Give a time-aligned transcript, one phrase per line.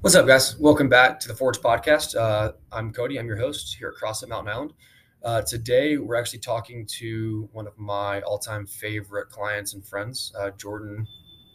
[0.00, 0.58] What's up, guys?
[0.58, 2.16] Welcome back to the Forge Podcast.
[2.16, 3.18] Uh, I'm Cody.
[3.18, 4.72] I'm your host here at CrossFit Mountain Island.
[5.22, 10.50] Uh, today, we're actually talking to one of my all-time favorite clients and friends, uh,
[10.52, 11.06] Jordan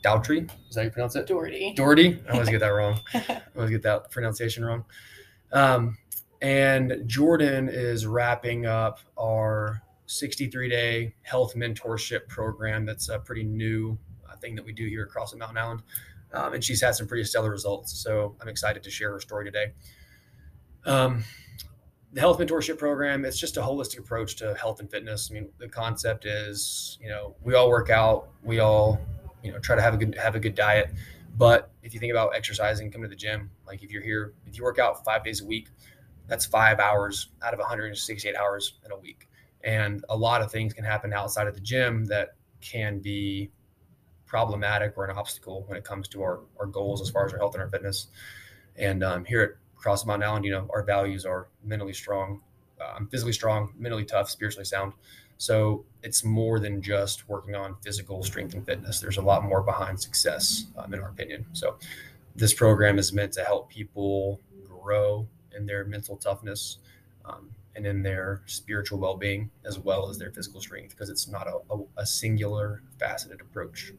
[0.03, 0.49] Doughtry.
[0.69, 1.27] Is that how you pronounce it?
[1.27, 1.73] Doherty.
[1.75, 2.21] Doherty.
[2.29, 2.99] I always get that wrong.
[3.13, 4.85] I always get that pronunciation wrong.
[5.51, 5.97] Um,
[6.41, 12.85] and Jordan is wrapping up our 63 day health mentorship program.
[12.85, 13.97] That's a pretty new
[14.29, 15.81] uh, thing that we do here at CrossFit Mountain Island.
[16.33, 17.93] Um, and she's had some pretty stellar results.
[17.93, 19.73] So I'm excited to share her story today.
[20.85, 21.23] Um,
[22.13, 25.29] the health mentorship program, it's just a holistic approach to health and fitness.
[25.29, 28.99] I mean, the concept is, you know, we all work out, we all,
[29.43, 30.91] you know, try to have a good have a good diet.
[31.37, 34.57] But if you think about exercising, coming to the gym, like if you're here, if
[34.57, 35.69] you work out five days a week,
[36.27, 39.29] that's five hours out of 168 hours in a week.
[39.63, 42.29] And a lot of things can happen outside of the gym that
[42.61, 43.51] can be
[44.27, 47.39] problematic or an obstacle when it comes to our, our goals as far as our
[47.39, 48.07] health and our fitness.
[48.75, 52.41] And um, here at Cross Mountain Island, you know, our values are mentally strong,
[52.81, 54.93] um, physically strong, mentally tough, spiritually sound.
[55.37, 58.99] So it's more than just working on physical strength and fitness.
[58.99, 61.45] There's a lot more behind success, um, in our opinion.
[61.53, 61.77] So
[62.35, 66.79] this program is meant to help people grow in their mental toughness
[67.25, 71.47] um, and in their spiritual well-being as well as their physical strength because it's not
[71.47, 73.93] a, a, a singular faceted approach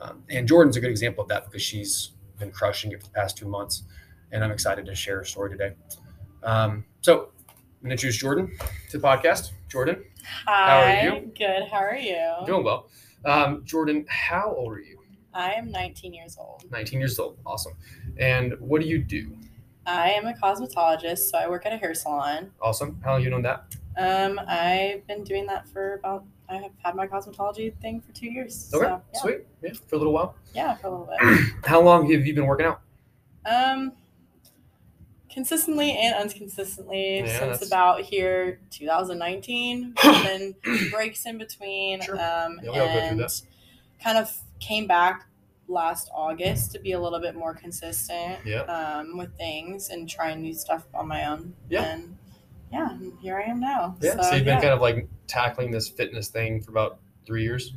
[0.00, 3.12] um, and jordan's a good example of that because she's been crushing it for the
[3.12, 3.82] past two months
[4.32, 5.72] and i'm excited to share her story today
[6.44, 7.12] um, so
[7.48, 8.50] i'm going to introduce jordan
[8.88, 10.02] to the podcast jordan
[10.46, 10.68] Hi.
[10.68, 11.32] How are you?
[11.36, 11.62] Good.
[11.70, 12.46] How are you?
[12.46, 12.88] doing well
[13.24, 14.96] um, jordan how old are you
[15.32, 16.64] I am 19 years old.
[16.72, 17.74] 19 years old awesome
[18.18, 19.36] and what do you do
[19.86, 22.50] I am a cosmetologist, so I work at a hair salon.
[22.60, 23.64] awesome how long you known that
[23.96, 26.24] Um, I've been doing that for about.
[26.48, 28.70] I have had my cosmetology thing for two years.
[28.74, 29.20] okay So, yeah.
[29.20, 31.38] sweet yeah for a little while Yeah, for a little bit.
[31.64, 32.80] how long have you been working out
[33.50, 33.92] Um,
[35.32, 39.94] consistently and unconsistently Yeah, since that's- about here 2019.
[40.04, 40.24] and
[40.64, 42.00] then breaks in between.
[42.02, 42.14] Sure.
[42.16, 43.42] Um, Yeah, we all go through and
[44.02, 45.26] kind of came back
[45.70, 48.38] last August to be a little bit more consistent.
[48.44, 48.62] Yeah.
[48.62, 51.54] Um, with things and trying new stuff on my own.
[51.68, 51.84] Yeah.
[51.84, 52.16] And
[52.72, 53.96] yeah, here I am now.
[54.00, 54.20] Yeah.
[54.20, 57.72] So, you've yeah, been kind of like tackling this fitness thing for about three years.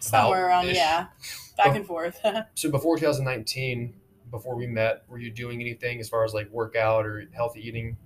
[0.00, 1.06] somewhere around yeah,
[1.56, 2.20] back and forth.
[2.54, 3.94] So before 2019,
[4.30, 7.96] before we met, were you doing anything as far as like workout or healthy eating?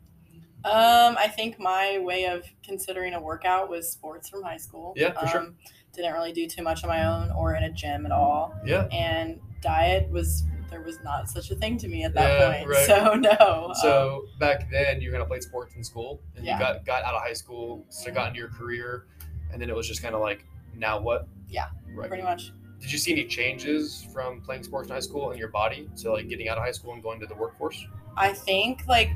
[0.65, 4.95] Um, I think my way of considering a workout was sports from high school.
[4.97, 5.55] Yeah, for um, sure.
[5.97, 8.55] Didn't really do too much on my own or in a gym at all.
[8.65, 8.83] Yeah.
[8.93, 12.69] And diet was there was not such a thing to me at that Yeah, point.
[12.69, 12.87] right.
[12.87, 13.67] So no.
[13.71, 16.55] um, So back then, you kind of played sports in school, and Yeah.
[16.55, 19.07] you got got out of high school, so got into your career,
[19.53, 21.29] and then it was just kind of like, now what?
[21.49, 22.09] Yeah, Right.
[22.09, 22.53] pretty much.
[22.81, 26.13] Did you see any changes from playing sports in high school in your body to
[26.13, 27.87] like getting out of high school and going to the workforce?
[28.17, 29.09] I think like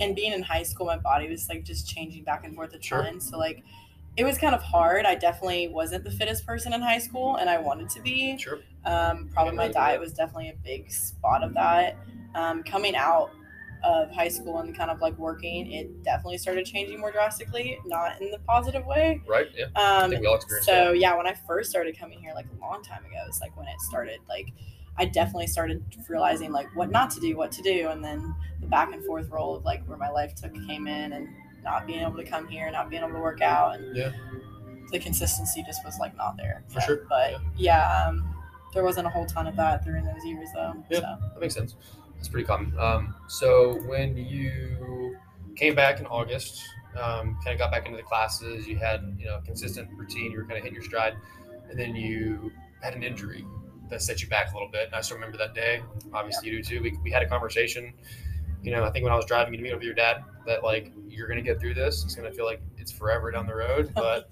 [0.00, 2.82] and being in high school, my body was like just changing back and forth a
[2.82, 3.02] Sure.
[3.04, 3.20] ton.
[3.20, 3.62] So like
[4.16, 5.06] it was kind of hard.
[5.06, 8.38] I definitely wasn't the fittest person in high school, and I wanted to be.
[8.38, 8.60] Sure.
[8.84, 11.96] Um, probably my diet was definitely a big spot of that.
[12.34, 13.30] Um, coming out
[13.84, 18.20] of high school and kind of like working, it definitely started changing more drastically, not
[18.20, 19.20] in the positive way.
[19.26, 19.48] Right.
[19.54, 19.66] Yeah.
[19.74, 20.98] Um, think we all experienced so that.
[20.98, 23.66] yeah, when I first started coming here, like a long time ago, it's like when
[23.66, 24.52] it started, like
[24.96, 28.66] I definitely started realizing like what not to do, what to do, and then the
[28.66, 31.28] back and forth role of like where my life took came in and
[31.64, 34.12] not being able to come here, not being able to work out, and Yeah.
[34.92, 36.62] the consistency just was like not there.
[36.68, 37.38] For sure, But yeah.
[37.56, 38.34] yeah, um,
[38.72, 40.74] there wasn't a whole ton of that during those years though.
[40.90, 41.00] Yeah.
[41.00, 41.02] So.
[41.32, 41.74] That makes sense.
[42.18, 42.78] It's pretty common.
[42.78, 45.16] Um, so when you
[45.56, 46.62] came back in August,
[46.96, 50.30] um, kind of got back into the classes, you had you know consistent routine.
[50.32, 51.16] You were kind of hitting your stride,
[51.70, 52.52] and then you
[52.82, 53.44] had an injury
[53.90, 54.86] that set you back a little bit.
[54.86, 55.82] And I still remember that day.
[56.12, 56.82] Obviously, you do too.
[56.82, 57.92] We, we had a conversation.
[58.64, 60.24] You know, I think when I was driving you to meet up with your dad,
[60.46, 62.02] that like you're gonna get through this.
[62.04, 64.28] It's gonna feel like it's forever down the road, but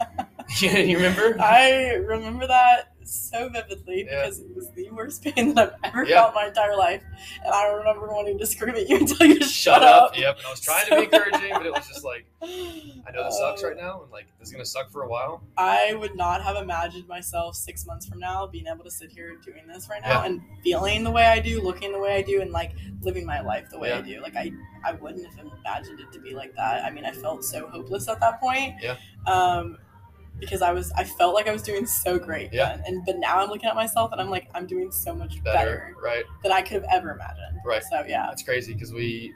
[0.60, 1.37] yeah, you remember?
[1.41, 4.23] I remember that so vividly Yeah.
[4.23, 6.17] because it was the worst pain that I've ever Yeah.
[6.17, 7.03] felt in my entire life.
[7.45, 10.17] And I remember wanting to scream at you until you shut, Shut up.
[10.19, 10.37] Yep.
[10.38, 13.38] And I was trying to be encouraging, but it was just like I know this
[13.38, 15.43] sucks Uh, right now, and like this is gonna suck for a while.
[15.56, 19.37] I would not have imagined myself six months from now being able to sit here
[19.44, 20.25] doing this right now Yeah.
[20.26, 23.41] and feeling the way I do, looking the way I do, and like living my
[23.41, 24.21] life the way I do.
[24.21, 24.50] Like I,
[24.85, 26.85] I wouldn't have imagined it to be like that.
[26.85, 28.75] I mean, I felt so hopeless at that point.
[28.82, 28.97] Yeah.
[29.26, 29.79] Um,
[30.43, 32.53] because I was, I felt like I was doing so great.
[32.53, 32.77] Yeah.
[32.77, 32.85] then.
[32.87, 35.94] And but now I'm looking at myself and I'm like, I'm doing so much Better,
[35.94, 36.25] better, right?
[36.43, 37.59] than I could have ever imagined.
[37.65, 37.83] Right.
[37.83, 38.31] So yeah.
[38.31, 39.33] it's crazy because we.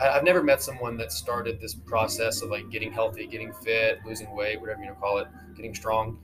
[0.00, 4.00] I- I've never met someone that started this process of like getting healthy, getting fit,
[4.06, 6.18] losing weight, whatever you want to call it, getting strong,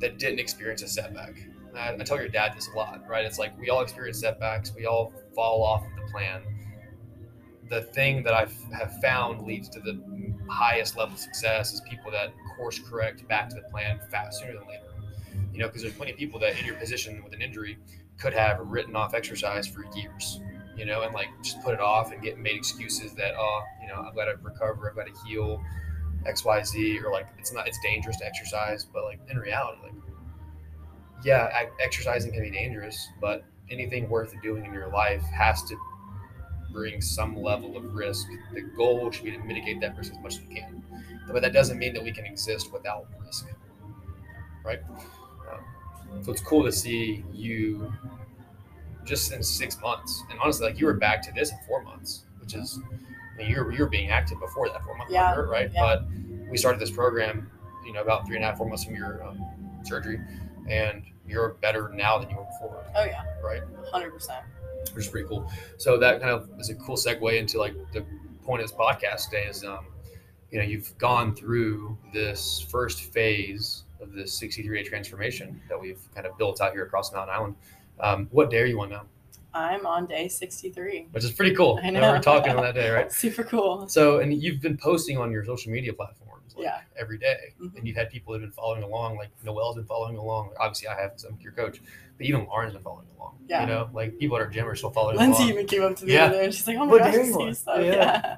[0.00, 1.34] that didn't experience a setback.
[1.76, 3.24] I, I tell your dad this a lot, right?
[3.24, 6.42] It's like we all experience setbacks, we all fall off of the plan.
[7.68, 8.46] The thing that I
[8.76, 10.02] have found leads to the
[10.48, 14.52] highest level of success is people that course correct back to the plan fast sooner
[14.52, 14.84] than later.
[15.52, 17.78] You know, because there's plenty of people that in your position with an injury
[18.18, 20.40] could have written off exercise for years,
[20.76, 23.88] you know, and like just put it off and get made excuses that, oh, you
[23.88, 25.64] know, I've got to recover, I've got to heal,
[26.26, 28.84] X, Y, Z, or like it's not, it's dangerous to exercise.
[28.84, 29.92] But like in reality, like,
[31.24, 35.76] yeah, exercising can be dangerous, but anything worth doing in your life has to
[36.72, 38.26] bring some level of risk.
[38.52, 40.82] The goal should be to mitigate that risk as much as we can.
[41.32, 43.46] But that doesn't mean that we can exist without risk,
[44.64, 44.80] right?
[44.90, 47.92] Um, so it's cool to see you
[49.04, 50.24] just in six months.
[50.30, 52.80] And honestly, like you were back to this in four months, which is,
[53.34, 55.34] I mean, you're, you're being active before that four month yeah.
[55.34, 55.70] right?
[55.72, 55.80] Yeah.
[55.80, 56.04] But
[56.50, 57.48] we started this program,
[57.86, 59.40] you know, about three and a half, four months from your um,
[59.84, 60.20] surgery.
[60.68, 62.84] And you're better now than you were before.
[62.96, 63.22] Oh, yeah.
[63.42, 63.62] Right?
[63.92, 64.42] 100%
[64.92, 65.50] which is pretty cool.
[65.78, 68.04] So that kind of is a cool segue into like the
[68.42, 69.86] point of this podcast today is, um,
[70.50, 76.00] you know, you've gone through this first phase of this 63 day transformation that we've
[76.14, 77.54] kind of built out here across Mountain Island.
[78.00, 79.04] Um, what day are you on now?
[79.52, 81.08] I'm on day 63.
[81.10, 81.80] Which is pretty cool.
[81.82, 82.00] I know.
[82.00, 83.12] we are talking on that day, right?
[83.12, 83.88] Super cool.
[83.88, 86.80] So, and you've been posting on your social media platforms like, yeah.
[86.98, 87.54] every day.
[87.60, 87.76] Mhm.
[87.76, 90.50] And you've had people that have been following along, like Noel's been following along.
[90.58, 91.80] Obviously, I have, some your coach,
[92.26, 93.36] even Lauren's been following along.
[93.48, 93.62] Yeah.
[93.62, 95.28] You know, like people at our gym are still following along.
[95.28, 95.52] Lindsay along.
[95.54, 96.18] even came up to me Yeah.
[96.18, 97.78] the other day and she's like, oh my What gosh, I you see stuff.
[97.80, 97.84] Yeah.
[97.92, 98.36] Yeah.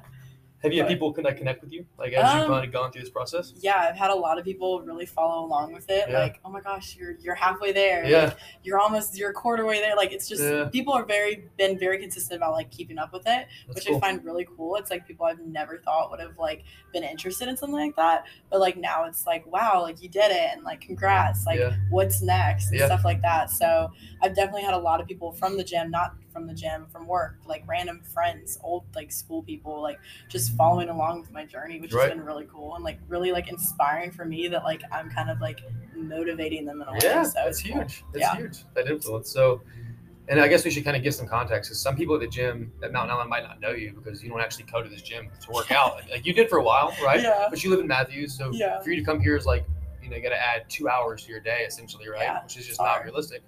[0.63, 2.91] Have you had people connect connect with you, like as you've Um, kind of gone
[2.91, 3.53] through this process?
[3.59, 6.05] Yeah, I've had a lot of people really follow along with it.
[6.09, 6.19] Yeah.
[6.19, 8.05] Like, oh my gosh, you're you're halfway there.
[8.05, 8.23] Yeah.
[8.25, 9.95] Like, you're almost you're a quarter way there.
[9.97, 10.69] Like it's just Yeah.
[10.71, 13.97] people are very been very consistent about like keeping up with it, That's which cool.
[13.97, 14.77] I find really cool.
[14.77, 16.63] It's like people I've never thought would have like
[16.93, 18.23] been interested in something like that.
[18.49, 21.45] But like now it's like, wow, like you did it and like congrats.
[21.45, 21.75] Like Yeah.
[21.89, 23.49] what's next and stuff like that.
[23.49, 23.91] So
[24.23, 27.05] I've definitely had a lot of people from the gym, not from the gym, from
[27.07, 29.99] work, like random friends, old like school people, like
[30.29, 32.03] just following along with my journey, which Right.
[32.09, 35.29] has been really cool and like really like inspiring for me that like I'm kind
[35.29, 35.59] of like
[35.93, 36.99] motivating them in a way.
[37.03, 37.81] Yeah, so that's cool.
[37.81, 38.03] huge.
[38.13, 38.35] That's Yeah.
[38.37, 38.63] huge.
[38.75, 39.29] That influence.
[39.29, 39.61] So,
[40.29, 42.27] and I guess we should kind of give some context because some people at the
[42.27, 45.01] gym at Mountain Island might not know you because you don't actually go to this
[45.01, 45.97] gym to work out.
[46.09, 47.21] Like you did for a while, right?
[47.21, 47.47] Yeah.
[47.49, 48.79] But you live in Matthews, so Yeah.
[48.79, 49.65] for you to come here is like
[50.01, 52.21] you know you got to add two hours to your day essentially, right?
[52.23, 53.43] Yeah, Which is just not realistic.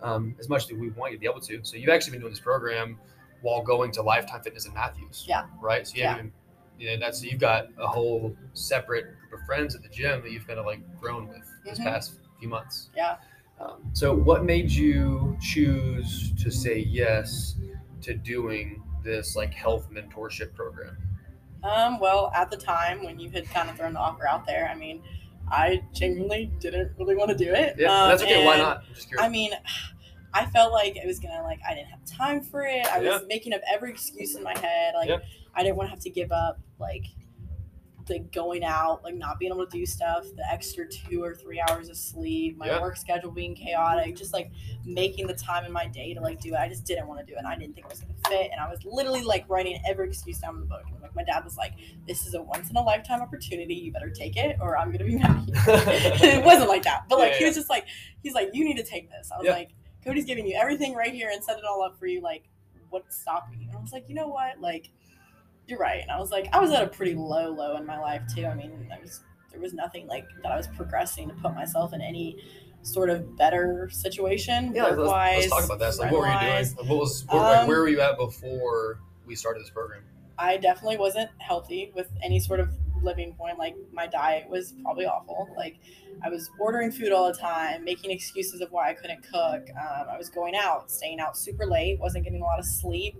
[0.00, 1.60] Um, as much as we want you to be able to.
[1.64, 2.98] So you've actually been doing this program
[3.42, 5.24] while going to Lifetime Fitness in Matthews.
[5.28, 5.46] Yeah.
[5.60, 5.86] Right.
[5.86, 6.14] So you Yeah.
[6.14, 6.32] even.
[6.78, 10.30] You know, that's you've got a whole separate group of friends at the gym that
[10.30, 11.84] you've kind of like grown with this Mhm.
[11.84, 12.90] past few months.
[12.96, 13.16] Yeah.
[13.58, 17.56] Um, so, what made you choose to say yes
[18.02, 20.96] to doing this like health mentorship program?
[21.64, 24.68] Um, well, at the time when you had kind of thrown the offer out there,
[24.68, 25.02] I mean,
[25.50, 27.76] I genuinely didn't really want to do it.
[27.78, 28.44] Yeah, Um, that's okay.
[28.44, 28.78] Why not?
[28.88, 29.24] I'm just curious.
[29.24, 29.52] I mean,
[30.34, 32.86] I felt like it was gonna like I didn't have time for it.
[32.86, 33.14] I Yeah.
[33.18, 34.94] was making up every excuse in my head.
[34.94, 35.18] Like Yeah.
[35.54, 37.04] I didn't want to have to give up like
[38.06, 41.60] the going out, like not being able to do stuff, the extra two or three
[41.60, 42.80] hours of sleep, my Yeah.
[42.80, 44.50] work schedule being chaotic, just like
[44.84, 46.56] making the time in my day to like do it.
[46.58, 47.38] I just didn't want to do it.
[47.38, 48.50] And I didn't think it was gonna fit.
[48.52, 50.82] And I was literally like writing every excuse down in the book.
[50.92, 51.72] And like my dad was like,
[52.06, 53.74] This is a once in a lifetime opportunity.
[53.74, 57.04] You better take it or I'm gonna be mad it wasn't like that.
[57.08, 57.48] But like Yeah, he yeah.
[57.50, 57.86] was just like,
[58.22, 59.30] he's like, you need to take this.
[59.32, 59.52] I was Yeah.
[59.52, 59.70] like,
[60.04, 62.20] Cody's giving you everything right here and set it all up for you.
[62.20, 62.44] Like,
[62.90, 63.68] what's stopping you?
[63.68, 64.60] And I was like, you know what?
[64.60, 64.88] Like,
[65.66, 66.00] you're right.
[66.00, 68.46] And I was like, I was at a pretty low, low in my life too.
[68.46, 71.92] I mean, I was there was nothing like that I was progressing to put myself
[71.94, 72.38] in any
[72.82, 75.94] sort of better situation yeah, let's, let's talk about that.
[75.94, 76.76] So, like, what were you doing?
[76.76, 80.02] Like, what was where, Um, like, where were you at before we started this program?
[80.38, 82.70] I definitely wasn't healthy with any sort of
[83.02, 83.58] living point.
[83.58, 85.48] Like my diet was probably awful.
[85.56, 85.78] Like
[86.22, 89.68] I was ordering food all the time, making excuses of why I couldn't cook.
[89.70, 93.16] Um, I was going out, staying out super late, wasn't getting a lot of sleep.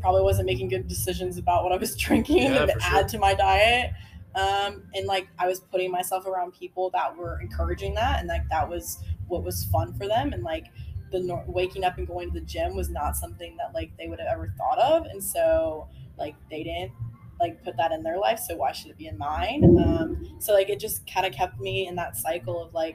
[0.00, 3.34] Probably wasn't making good decisions about what I was drinking Yeah, to add to my
[3.34, 3.92] diet.
[4.70, 8.48] Um, and like I was putting myself around people that were encouraging that, and like
[8.50, 8.98] that was
[9.28, 10.32] what was fun for them.
[10.32, 10.66] And like
[11.10, 14.08] the nor- waking up and going to the gym was not something that like they
[14.08, 16.92] would have ever thought of, and so like they didn't
[17.40, 20.52] like put that in their life so why should it be in mine um, so
[20.52, 22.94] like it just kind of kept me in that cycle of like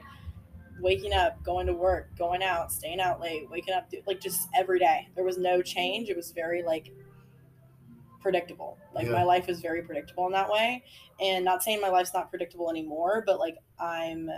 [0.80, 4.78] waking up going to work going out staying out late waking up like just every
[4.78, 6.92] day there was no change it was very like
[8.26, 9.12] predictable like Yeah.
[9.12, 10.82] my life is very predictable in that way
[11.20, 14.28] and not saying my life's not predictable anymore but like i'm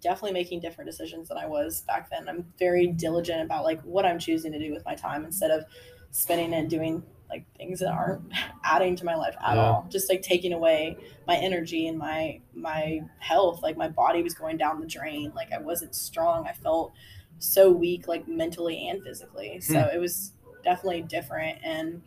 [0.00, 4.04] definitely making different decisions than i was back then i'm very diligent about like what
[4.06, 5.64] i'm choosing to do with my time instead of
[6.12, 8.22] spending it doing like things that aren't
[8.64, 9.62] adding to my life at Yeah.
[9.62, 10.96] all just like taking away
[11.26, 15.50] my energy and my my health like my body was going down the drain like
[15.52, 16.92] i wasn't strong i felt
[17.40, 19.60] so weak, like mentally and physically.
[19.60, 19.94] So Hmm.
[19.94, 20.32] it was
[20.64, 21.58] definitely different.
[21.62, 22.02] And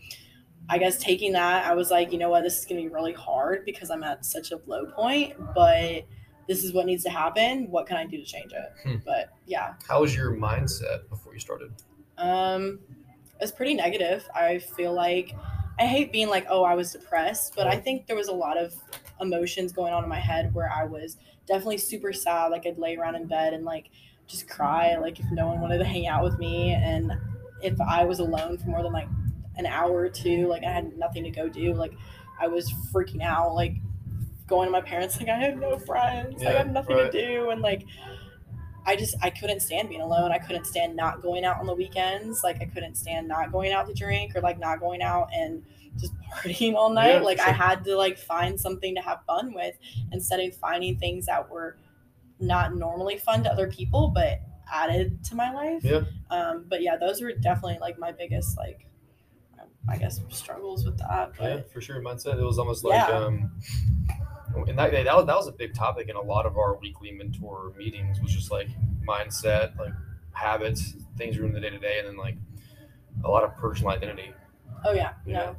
[0.70, 3.14] I guess taking that, I was like, you know what, this is gonna be really
[3.14, 6.06] hard because I'm at such a low point, but
[6.48, 7.70] this is what needs to happen.
[7.70, 8.72] What can I do to change it?
[8.84, 8.96] Hmm.
[9.06, 11.72] But yeah, How was your mindset before you started?
[12.18, 12.80] um,
[13.40, 14.28] it was pretty negative.
[14.36, 15.36] I feel like
[15.80, 18.56] I hate being like, oh, I was depressed, but I think there was a lot
[18.58, 18.76] of
[19.20, 22.48] emotions going on in my head where I was definitely super sad.
[22.52, 23.90] Like I'd lay around in bed and like
[24.28, 27.12] just cry, like if no one wanted to hang out with me, and
[27.64, 29.08] if I was alone for more than like
[29.58, 31.94] an hour or two, like I had nothing to go do, like
[32.40, 33.76] I was freaking out, like
[34.48, 37.12] going to my parents like I have no friends, I Yeah, have nothing right.
[37.12, 37.86] to do, and like
[38.86, 40.32] I just I couldn't stand being alone.
[40.32, 42.44] I couldn't stand not going out on the weekends.
[42.44, 45.64] Like I couldn't stand not going out to drink or like not going out and
[46.00, 47.16] just partying all night.
[47.16, 49.76] Yeah, like I had to like find something to have fun with
[50.12, 51.78] instead of finding things that were
[52.40, 54.40] not normally fun to other people but
[54.72, 55.84] added to my life.
[55.84, 56.02] Yeah.
[56.32, 58.88] Um but yeah, those were definitely like my biggest like
[59.90, 61.34] I guess struggles with that.
[61.38, 62.02] But Yeah, for sure.
[62.02, 62.40] Mindset.
[62.40, 63.18] It was almost like Yeah.
[63.18, 63.52] um
[64.68, 67.12] and that, that was that was a big topic in a lot of our weekly
[67.12, 68.68] mentor meetings was just like
[69.08, 69.94] mindset, like
[70.34, 72.36] habits, things you're doing the day to day, and then like
[73.24, 74.34] a lot of personal identity.
[74.86, 75.38] Oh yeah, Yeah.
[75.38, 75.56] no,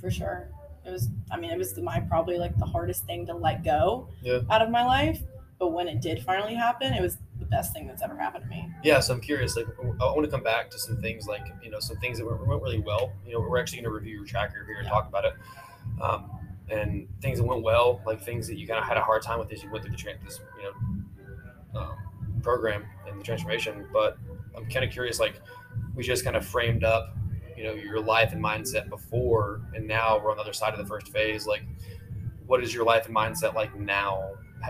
[0.00, 0.48] for sure.
[0.84, 1.08] It was.
[1.30, 4.40] I mean, it was my probably like the hardest thing to let go Yeah.
[4.50, 5.22] out of my life.
[5.58, 8.50] But when it did finally happen, it was the best thing that's ever happened to
[8.50, 8.68] me.
[8.82, 9.56] Yeah, so I'm curious.
[9.56, 12.26] Like, I want to come back to some things, like you know, some things that
[12.26, 13.12] went, went really well.
[13.26, 14.90] You know, we're actually going to review your tracker here and Yeah.
[14.90, 15.34] talk about it,
[16.00, 16.30] um,
[16.68, 19.38] and things that went well, like things that you kind of had a hard time
[19.38, 20.62] with as you went through the tran this, you
[21.74, 21.96] know, um,
[22.42, 23.86] program and the transformation.
[23.92, 24.16] But
[24.56, 25.18] I'm kind of curious.
[25.18, 25.40] Like,
[25.94, 27.16] we just kind of framed up,
[27.56, 30.78] you know, your life and mindset before, and now we're on the other side of
[30.78, 31.46] the first phase.
[31.46, 31.62] Like,
[32.46, 34.22] what is your life and mindset like now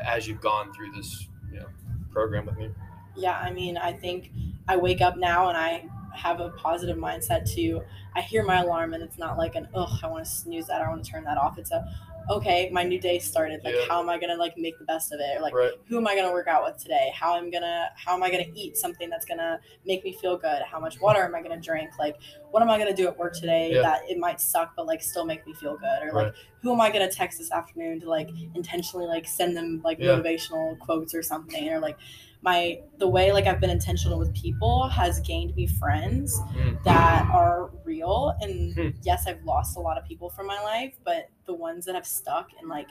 [0.07, 1.67] as you've gone through this, you know,
[2.15, 2.71] program with me?
[3.17, 4.31] Yeah, I mean, I think
[4.67, 7.83] I wake up now and I have a positive mindset to.
[8.17, 10.81] I hear my alarm and it's not like an ugh, I want to snooze that,
[10.81, 11.59] I want to turn that off.
[11.59, 11.85] It's a
[12.31, 13.61] okay, my new day started.
[13.65, 13.85] Like, Yeah.
[13.89, 15.37] how am I gonna like make the best of it?
[15.37, 15.73] Or like, right.
[15.87, 17.13] who am I gonna work out with today?
[17.15, 20.63] How I'm gonna how am I gonna eat something that's gonna make me feel good?
[20.63, 21.91] How much water am I gonna drink?
[21.99, 22.17] Like
[22.51, 23.83] what am I gonna do at work today Yeah.
[23.83, 26.03] that it might suck but like still make me feel good?
[26.03, 26.35] Or like Right.
[26.63, 30.13] who am I gonna text this afternoon to like intentionally like send them like Yeah.
[30.17, 31.69] motivational quotes or something?
[31.69, 31.97] Or like
[32.45, 36.83] my the way like I've been intentional with people has gained me friends Mm.
[36.85, 38.89] that are real and Hmm.
[39.03, 42.07] yes i've lost a lot of people from my life but the ones that have
[42.07, 42.87] stuck and like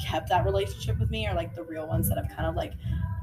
[0.00, 2.72] kept that relationship with me are like the real ones that i've kind of like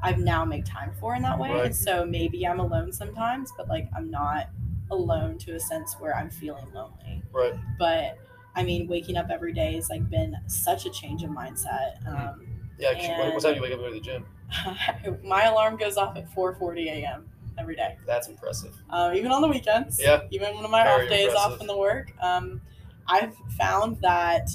[0.02, 1.66] i've now made time for in that way Right.
[1.66, 4.50] and so maybe i'm alone sometimes but like i'm not
[4.90, 7.54] alone to a sense where i'm feeling lonely Right.
[7.78, 8.18] but
[8.54, 12.46] i mean waking up every day has like been such a change of mindset um,
[12.78, 12.90] Yeah.
[12.90, 14.26] actually, And- time do you wake up and go to the gym?
[15.24, 18.74] my alarm goes off at 4.40 a.m every day That's impressive.
[18.90, 20.00] um, even on the weekends.
[20.00, 20.22] Yeah.
[20.30, 21.60] Even when one of my Very off days off impressive.
[21.62, 22.12] in the work.
[22.20, 22.60] Um,
[23.08, 24.50] I've found that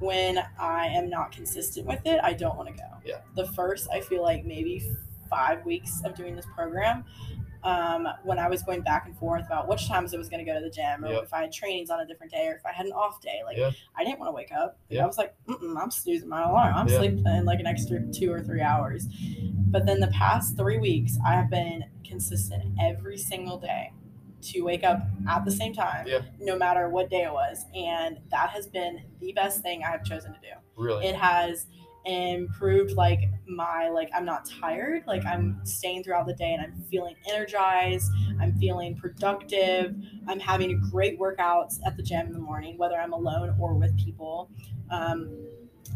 [0.00, 2.88] when I am not consistent with it, I don't want to go.
[3.04, 3.18] Yeah.
[3.36, 4.82] The first, I feel like maybe
[5.30, 7.04] five weeks of doing this program,
[7.64, 10.50] um, when I was going back and forth about which times I was going to
[10.50, 11.18] go to the gym, or Yeah.
[11.20, 13.40] if I had trainings on a different day, or if I had an off day,
[13.44, 13.70] like Yeah.
[13.96, 14.78] I didn't want to wake up.
[14.88, 15.04] Yeah.
[15.04, 16.74] I was like, Mm-mm, I'm snoozing my alarm.
[16.74, 16.98] I'm Yeah.
[16.98, 19.06] sleeping like an extra two or three hours.
[19.70, 23.92] But then the past three weeks, I have been consistent every single day
[24.42, 26.22] to wake up at the same time, Yeah.
[26.40, 27.64] no matter what day it was.
[27.76, 30.48] And that has been the best thing I have chosen to do.
[30.76, 31.06] Really.
[31.06, 31.66] It has
[32.04, 36.82] improved like my like I'm not tired, like I'm staying throughout the day and I'm
[36.90, 39.94] feeling energized, I'm feeling productive,
[40.28, 43.96] I'm having great workouts at the gym in the morning, whether I'm alone or with
[43.96, 44.50] people.
[44.90, 45.38] Um,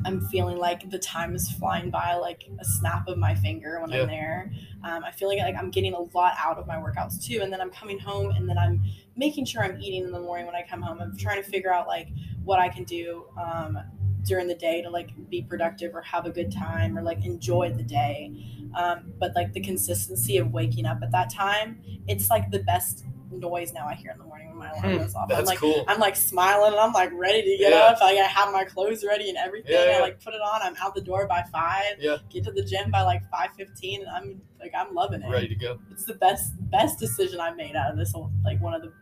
[0.05, 3.91] I'm feeling like the time is flying by like a snap of my finger when
[3.91, 4.03] Yeah.
[4.03, 4.53] I'm there.
[4.85, 7.41] Um, I feel like, like I'm getting a lot out of my workouts too.
[7.43, 8.83] And then I'm coming home and then I'm
[9.17, 11.01] making sure I'm eating in the morning when I come home.
[11.01, 12.09] I'm trying to figure out like
[12.45, 13.79] what I can do um,
[14.27, 17.73] during the day to like be productive or have a good time or like enjoy
[17.73, 18.33] the day.
[18.75, 23.05] Um, but like the consistency of waking up at that time, it's like the best
[23.31, 25.31] noise now I hear in the morning when my alarm Hmm, goes off.
[25.33, 25.85] I'm like, cool.
[25.89, 27.79] I'm like smiling and I'm like ready to get Yeah.
[27.79, 28.01] up.
[28.01, 29.73] Like I have my clothes ready and everything.
[29.73, 29.97] Yeah, yeah.
[29.99, 30.61] I like put it on.
[30.63, 31.95] I'm out the door by five.
[31.99, 32.17] Yeah.
[32.31, 35.31] Get to the gym by like five fifteen, and I'm like I'm loving it.
[35.31, 35.79] Ready to go.
[35.91, 38.93] It's the best best decision I made out of this whole like one of the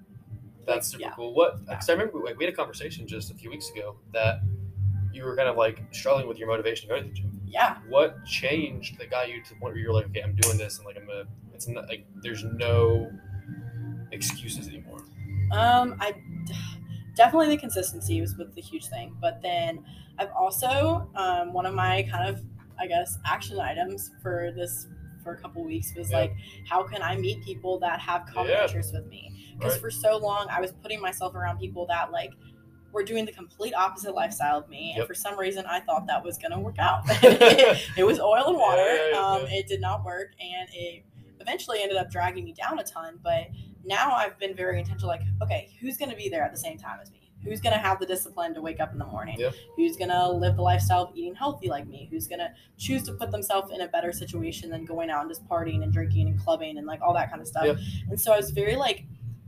[0.66, 1.12] That's super Yeah.
[1.14, 1.34] cool.
[1.34, 1.64] What?
[1.66, 4.40] Because I remember like, we had a conversation just a few weeks ago that
[5.14, 7.40] you were kind of like struggling with your motivation to go to the gym.
[7.46, 10.58] yeah What changed that got you to the point where you're like, okay, I'm doing
[10.58, 11.24] this, and like I'm gonna.
[11.54, 13.12] It's not like there's no
[14.12, 15.04] excuses anymore.
[15.52, 16.14] Um, I
[17.14, 19.84] definitely the consistency was with the huge thing, but then
[20.18, 22.42] I've also um, one of my kind of
[22.78, 24.88] I guess action items for this
[25.22, 26.18] for a couple weeks was Yeah.
[26.18, 26.34] like,
[26.68, 28.64] how can I meet people that have common Yeah.
[28.64, 29.54] interests with me?
[29.56, 29.80] Because Right.
[29.80, 32.32] for so long, I was putting myself around people that like
[32.94, 36.24] were doing the complete opposite lifestyle of me, and for some reason, I thought that
[36.24, 37.02] was gonna work out.
[37.06, 38.82] it was oil and water.
[38.82, 39.58] Yeah, yeah, um, yeah.
[39.58, 41.04] It did not work, and it
[41.40, 43.18] eventually ended up dragging me down a ton.
[43.22, 43.48] But
[43.84, 45.08] now I've been very intentional.
[45.08, 47.20] Like, okay, who's gonna be there at the same time as me?
[47.42, 49.36] Who's gonna have the discipline to wake up in the morning?
[49.76, 52.08] Who's gonna live the lifestyle of eating healthy like me?
[52.10, 55.46] Who's gonna choose to put themselves in a better situation than going out and just
[55.46, 57.64] partying and drinking and clubbing and like all that kind of stuff?
[58.08, 59.04] And so I was very like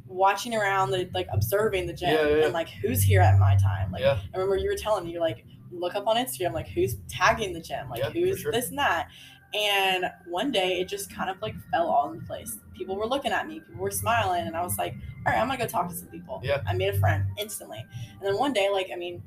[0.08, 2.44] watching around the like observing the gym Yeah, yeah, yeah.
[2.44, 3.90] and like who's here at my time.
[3.92, 6.96] Like I remember you were telling me you're like look up on Instagram like who's
[7.08, 8.52] tagging the gym, like who's sure.
[8.52, 9.08] this and that.
[9.54, 12.58] And one day it just kind of like fell all in place.
[12.75, 14.94] People were looking at me, people were smiling, and I was like,
[15.25, 16.40] all right, I'm gonna go talk to some people.
[16.42, 16.62] Yeah.
[16.66, 17.84] I made a friend instantly.
[18.18, 19.22] And then one day, like, I mean,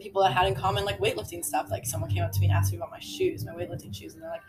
[0.00, 2.54] people that had in common like weightlifting stuff, like someone came up to me and
[2.54, 4.42] asked me about my shoes, my weightlifting shoes, and they're like,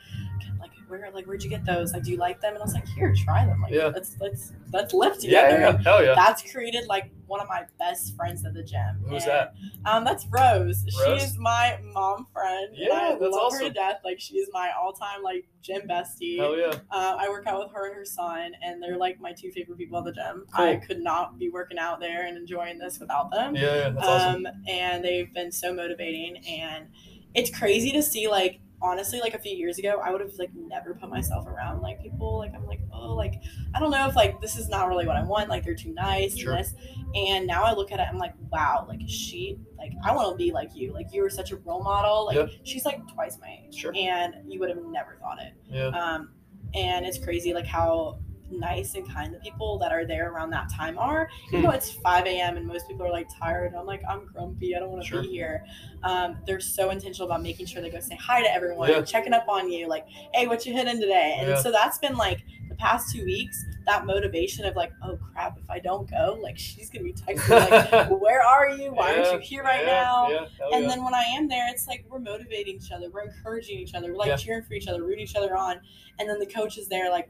[0.59, 1.93] like where like where'd you get those?
[1.93, 2.53] Like, do you like them?
[2.53, 3.61] And I was like, here, try them.
[3.61, 3.87] Like Yeah.
[3.87, 5.59] let's let's let's lift yeah, together.
[5.61, 6.13] yeah, hell yeah.
[6.15, 9.03] That's created like one of my best friends at the gym.
[9.07, 9.55] Who's And, that?
[9.85, 10.85] Um, that's Rose.
[11.05, 11.21] Rose?
[11.21, 12.67] She's my mom friend.
[12.73, 14.01] Yeah, I that's love her to death.
[14.03, 16.37] Like she's my all-time like gym bestie.
[16.37, 16.73] Hell yeah.
[16.91, 19.77] Uh, I work out with her and her son, and they're like my two favorite
[19.77, 20.45] people at the gym.
[20.53, 20.65] Cool.
[20.65, 23.55] I could not be working out there and enjoying this without them.
[23.55, 24.45] Yeah, yeah, that's awesome.
[24.45, 26.87] Um, and they've been so motivating, and
[27.33, 30.49] it's crazy to see like honestly like a few years ago i would have like
[30.55, 33.35] never put myself around like people like i'm like oh like
[33.75, 35.93] i don't know if like this is not really what i want like they're too
[35.93, 36.53] nice Sure.
[36.53, 36.73] and this
[37.13, 40.35] and now i look at it i'm like wow like she like i want to
[40.35, 42.49] be like you like you were such a role model like Yep.
[42.63, 43.91] she's like twice my age Sure.
[43.95, 46.31] and you would have never thought it Yeah, um,
[46.73, 48.19] and it's crazy like how
[48.51, 51.29] nice and kind the people that are there around that time are.
[51.51, 51.63] You Hmm.
[51.65, 52.57] know, it's 5 a.m.
[52.57, 53.73] and most people are like tired.
[53.75, 54.75] I'm like, I'm grumpy.
[54.75, 55.21] I don't want to Sure.
[55.21, 55.65] be here.
[56.03, 59.01] Um, they're so intentional about making sure they go say hi to everyone, Yeah.
[59.01, 61.37] checking up on you, like, hey, what you hitting today?
[61.39, 61.55] And Yeah.
[61.55, 62.39] so that's been like
[62.69, 66.57] the past two weeks, that motivation of like, oh crap, if I don't go, like
[66.57, 68.93] she's gonna be texting like, where are you?
[68.93, 70.29] Why aren't you here right yeah, now?
[70.29, 70.89] Yeah, and yeah.
[70.89, 74.11] then when I am there, it's like we're motivating each other, we're encouraging each other,
[74.11, 74.35] we're like Yeah.
[74.37, 75.81] cheering for each other, rooting each other on.
[76.19, 77.29] And then the coach is there, like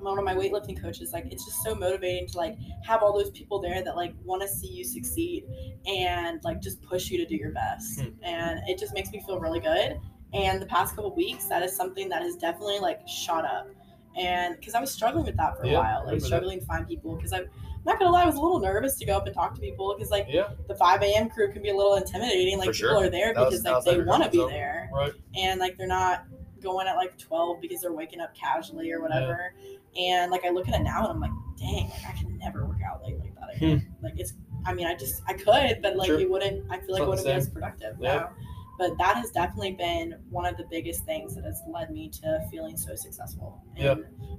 [0.00, 3.30] one of my weightlifting coaches, like it's just so motivating to like have all those
[3.30, 5.44] people there that like want to see you succeed
[5.86, 8.00] and like just push you to do your best.
[8.00, 8.08] Hmm.
[8.22, 9.98] And it just makes me feel really good.
[10.32, 13.68] And the past couple weeks, that is something that has definitely like shot up.
[14.16, 16.26] And because I was struggling with that for a Yeah, while, like that.
[16.26, 17.14] struggling to find people.
[17.16, 17.46] Because I'm
[17.86, 19.94] not gonna lie, I was a little nervous to go up and talk to people
[19.96, 21.28] because like yeah, the 5 a.m.
[21.30, 22.58] crew can be a little intimidating.
[22.58, 23.04] Like For people sure.
[23.06, 25.12] are there That because that like they want to be there, right.
[25.36, 26.24] and like they're not
[26.62, 29.54] going at like 12 because they're waking up casually or whatever.
[29.98, 32.64] And like I look at it now and I'm like, dang, like I can never
[32.66, 33.94] work out late like that again.
[34.02, 34.34] Like it's,
[34.66, 36.14] I mean, I just I could, but like Hmm.
[36.14, 36.20] Sure.
[36.20, 36.70] it wouldn't.
[36.70, 37.96] I feel like it wouldn't be as productive.
[38.00, 38.14] Yeah.
[38.16, 38.30] now.
[38.78, 42.40] But that has definitely been one of the biggest things that has led me to
[42.50, 43.94] feeling so successful and Yeah.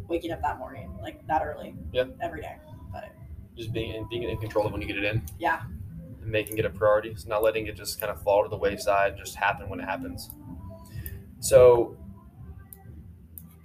[0.08, 1.75] waking up that morning like that early.
[1.91, 2.05] Yeah.
[2.21, 2.55] Every day.
[2.93, 3.12] But
[3.58, 5.21] Just being in, being in control of when you get it in.
[5.39, 5.62] yeah.
[6.21, 7.13] and making it a priority.
[7.17, 9.86] So not letting it just kind of fall to the wayside, just happen when it
[9.86, 10.29] happens.
[11.41, 11.97] So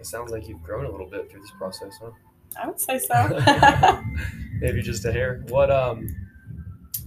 [0.05, 2.11] it sounds like you've grown a little bit through this process, huh?
[2.63, 3.41] I would say so.
[4.61, 5.43] Maybe just a hair.
[5.49, 6.15] What um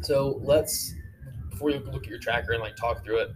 [0.02, 0.96] so let's
[1.52, 3.30] before you look at your tracker and like talk through it,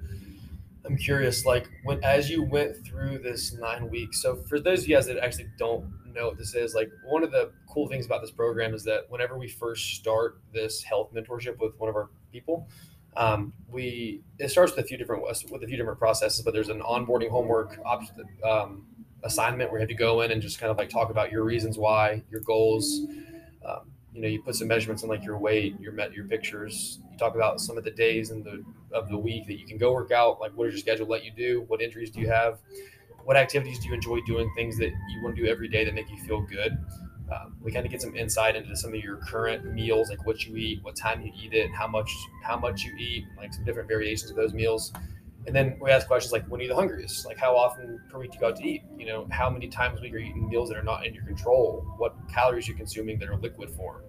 [0.83, 4.23] I'm curious, like when as you went through this nine weeks.
[4.23, 7.23] So for those of you guys that actually don't know what this is, like one
[7.23, 11.13] of the cool things about this program is that whenever we first start this health
[11.13, 12.67] mentorship with one of our people,
[13.15, 15.21] um, we it starts with a few different
[15.51, 17.77] with a few different processes, but there's an onboarding homework
[18.43, 18.87] um,
[19.23, 21.43] assignment where you have to go in and just kind of like talk about your
[21.43, 23.01] reasons why, your goals.
[23.65, 26.99] Um, you know, you put some measurements on like your weight, your met your pictures.
[27.11, 29.77] You talk about some of the days and the of the week that you can
[29.77, 30.39] go work out.
[30.39, 31.63] Like, what does your schedule let you do?
[31.67, 32.59] What injuries do you have?
[33.23, 34.51] What activities do you enjoy doing?
[34.55, 36.77] Things that you want to do every day that make you feel good.
[37.31, 40.45] Um, we kind of get some insight into some of your current meals, like what
[40.45, 42.11] you eat, what time you eat it, how much
[42.43, 44.91] how much you eat, like some different variations of those meals.
[45.47, 47.25] And then we ask questions like, when are you the hungriest?
[47.25, 48.83] Like, how often per week do you go out to eat?
[48.97, 51.15] You know, how many times a week are you eating meals that are not in
[51.15, 51.83] your control?
[51.97, 54.03] What calories you're you consuming that are liquid form?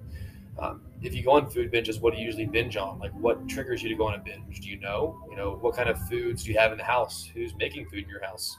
[0.58, 2.98] Um, if you go on food binges, what do you usually binge on?
[2.98, 4.60] Like, what triggers you to go on a binge?
[4.60, 5.18] Do you know?
[5.30, 7.28] You know, what kind of foods do you have in the house?
[7.32, 8.56] Who's making food in your house?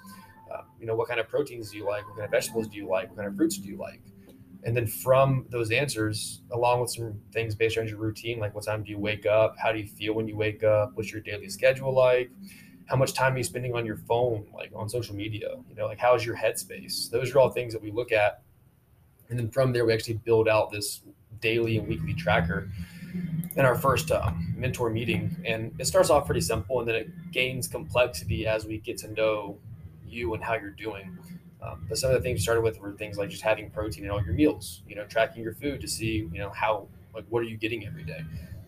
[0.51, 2.07] Uh, you know, what kind of proteins do you like?
[2.07, 3.09] What kind of vegetables do you like?
[3.09, 4.01] What kind of fruits do you like?
[4.65, 8.63] And then from those answers, along with some things based around your routine, like what
[8.63, 9.55] time do you wake up?
[9.61, 10.91] How do you feel when you wake up?
[10.95, 12.31] What's your daily schedule like?
[12.85, 15.55] How much time are you spending on your phone, like on social media?
[15.69, 17.09] You know, like how's your headspace?
[17.09, 18.41] Those are all things that we look at.
[19.29, 21.01] And then from there, we actually build out this
[21.41, 22.69] daily and weekly tracker
[23.55, 25.35] in our first um, mentor meeting.
[25.45, 29.11] And it starts off pretty simple and then it gains complexity as we get to
[29.11, 29.57] know
[30.07, 31.17] you and how you're doing.
[31.63, 34.05] Um, but some of the things we started with were things like just having protein
[34.05, 37.25] in all your meals, you know, tracking your food to see, you know, how, like,
[37.29, 38.21] what are you getting every day?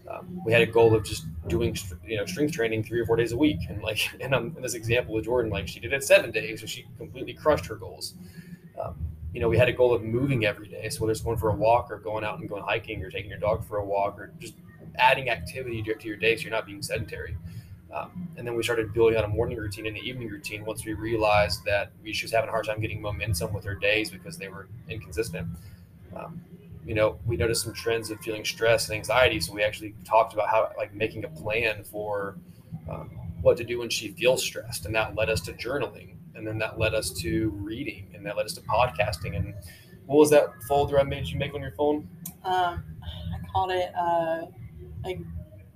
[0.10, 3.16] Um, we had a goal of just doing, you know, strength training three or four
[3.16, 3.60] days a week.
[3.70, 6.62] And like, and I'm in this example with Jordan, like she did it seven days.
[6.62, 8.14] So she completely crushed her goals.
[8.82, 8.96] Um,
[9.34, 10.88] you know, we had a goal of moving every day.
[10.90, 13.30] So whether it's going for a walk or going out and going hiking or taking
[13.30, 14.54] your dog for a walk or just
[14.98, 17.36] adding activity to your day so you're not being sedentary.
[17.94, 20.86] Um, and then we started building on a morning routine and an evening routine once
[20.86, 24.38] we realized that we was having a hard time getting momentum with her days because
[24.38, 25.48] they were inconsistent.
[26.16, 26.42] Um,
[26.86, 29.40] you know, we noticed some trends of feeling stress and anxiety.
[29.40, 32.38] So we actually talked about how, like, making a plan for
[32.90, 33.10] um,
[33.42, 34.86] what to do when she feels stressed.
[34.86, 36.16] And that led us to journaling.
[36.36, 38.08] And then that led us to reading.
[38.14, 39.36] And that led us to podcasting.
[39.36, 39.54] And
[40.06, 42.08] what was that folder I made you make on your phone?
[42.44, 44.46] Um, I called it uh,
[45.04, 45.20] like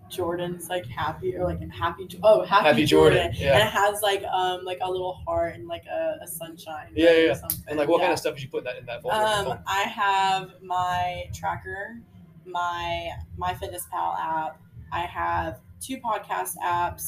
[0.10, 3.54] Jordan's like happy or like happy oh happy, Happy Jordan, yeah.
[3.54, 7.12] and it has like um like a little heart and like a, a sunshine Yeah,
[7.12, 7.34] yeah.
[7.34, 7.60] something.
[7.68, 8.06] And like, what yeah.
[8.08, 9.52] kind of stuff did you put in that in that folder?
[9.52, 9.60] Um.
[9.68, 11.98] I have my tracker,
[12.46, 14.60] my MyFitnessPal app.
[14.92, 17.06] I have two podcast apps.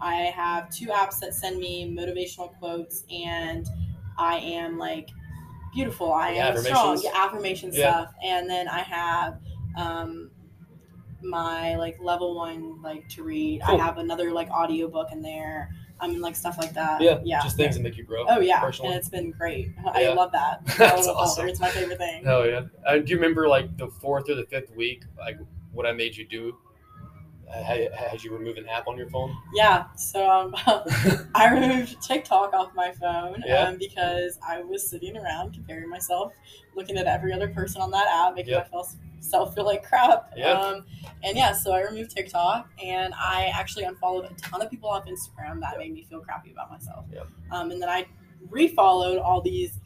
[0.00, 3.68] I have two apps that send me motivational quotes, and
[4.18, 5.08] I am like
[5.72, 6.12] beautiful.
[6.12, 7.00] I Like am strong.
[7.02, 7.90] Yeah, affirmation Yeah.
[7.90, 8.14] stuff.
[8.22, 9.38] And then I have
[9.78, 10.30] um
[11.22, 13.62] my like level one like to read.
[13.66, 13.80] Cool.
[13.80, 15.70] I have another like audiobook in there.
[16.00, 17.00] I mean like stuff like that.
[17.00, 17.42] yeah, Yeah.
[17.42, 18.24] just things that make you grow.
[18.28, 18.90] Oh yeah, personally.
[18.92, 19.70] and it's been great.
[19.94, 20.08] I Yeah.
[20.14, 20.64] love that.
[20.78, 21.46] That's awesome.
[21.48, 22.24] It's my favorite thing.
[22.24, 22.62] Hell yeah!
[22.86, 25.38] Uh, do you remember like the fourth or the fifth week, like
[25.72, 26.56] what I made you do?
[27.52, 29.36] Uh, had, you remove an app on your phone?
[29.54, 29.84] Yeah.
[29.94, 30.54] So um,
[31.34, 33.64] I removed TikTok off my phone Yeah.
[33.68, 36.32] um, because I was sitting around comparing myself,
[36.74, 38.60] looking at every other person on that app, making Yeah.
[38.60, 38.94] myself
[39.54, 40.32] feel like crap.
[40.36, 40.52] Yeah.
[40.52, 40.84] Um,
[41.22, 45.06] and yeah, so I removed TikTok and I actually unfollowed a ton of people off
[45.06, 45.78] Instagram that Yeah.
[45.78, 47.04] made me feel crappy about myself.
[47.12, 47.22] Yeah.
[47.50, 48.06] Um, and then I
[48.50, 49.78] refollowed all these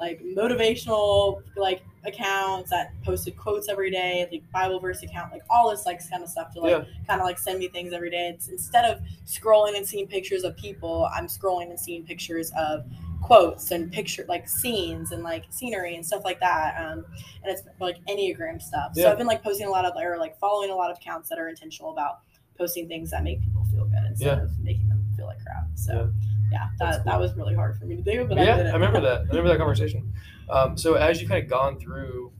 [0.00, 5.70] like motivational like accounts that posted quotes every day, like Bible verse account, like all
[5.70, 6.84] this like kind of stuff to like Yeah.
[7.06, 8.28] kind of like send me things every day.
[8.34, 12.84] It's instead of scrolling and seeing pictures of people, I'm scrolling and seeing pictures of
[13.22, 16.76] quotes and picture like scenes and like scenery and stuff like that.
[16.78, 17.04] Um,
[17.42, 18.92] and it's like Enneagram stuff.
[18.94, 21.28] So I've been like posting a lot of or like following a lot of accounts
[21.28, 22.18] that are intentional about
[22.58, 24.44] posting things that make people feel good instead Yeah.
[24.44, 25.66] of making them feel like crap.
[25.74, 26.12] So
[26.50, 27.04] yeah, that, cool.
[27.12, 28.70] that was really hard for me to do, but I yeah, did it.
[28.70, 29.20] I remember that.
[29.20, 30.12] I remember that conversation.
[30.50, 32.30] Um, so as you've kind of gone through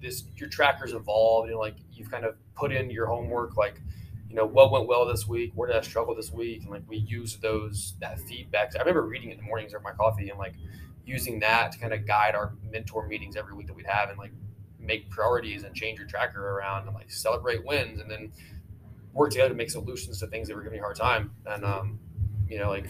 [0.00, 3.80] this, your trackers evolved, and like you've kind of put in your homework, like
[4.30, 6.84] you know what went well this week, where did I struggle this week, and like
[6.86, 8.76] we use those that feedback.
[8.76, 10.54] I remember reading it in the mornings over my coffee, and like
[11.04, 14.18] using that to kind of guide our mentor meetings every week that we'd have, and
[14.18, 14.30] like
[14.78, 18.32] make priorities and change your tracker around, and like celebrate wins, and then
[19.12, 21.64] work together to make solutions to things that were giving you a hard time, and
[21.64, 21.98] um,
[22.48, 22.86] you know like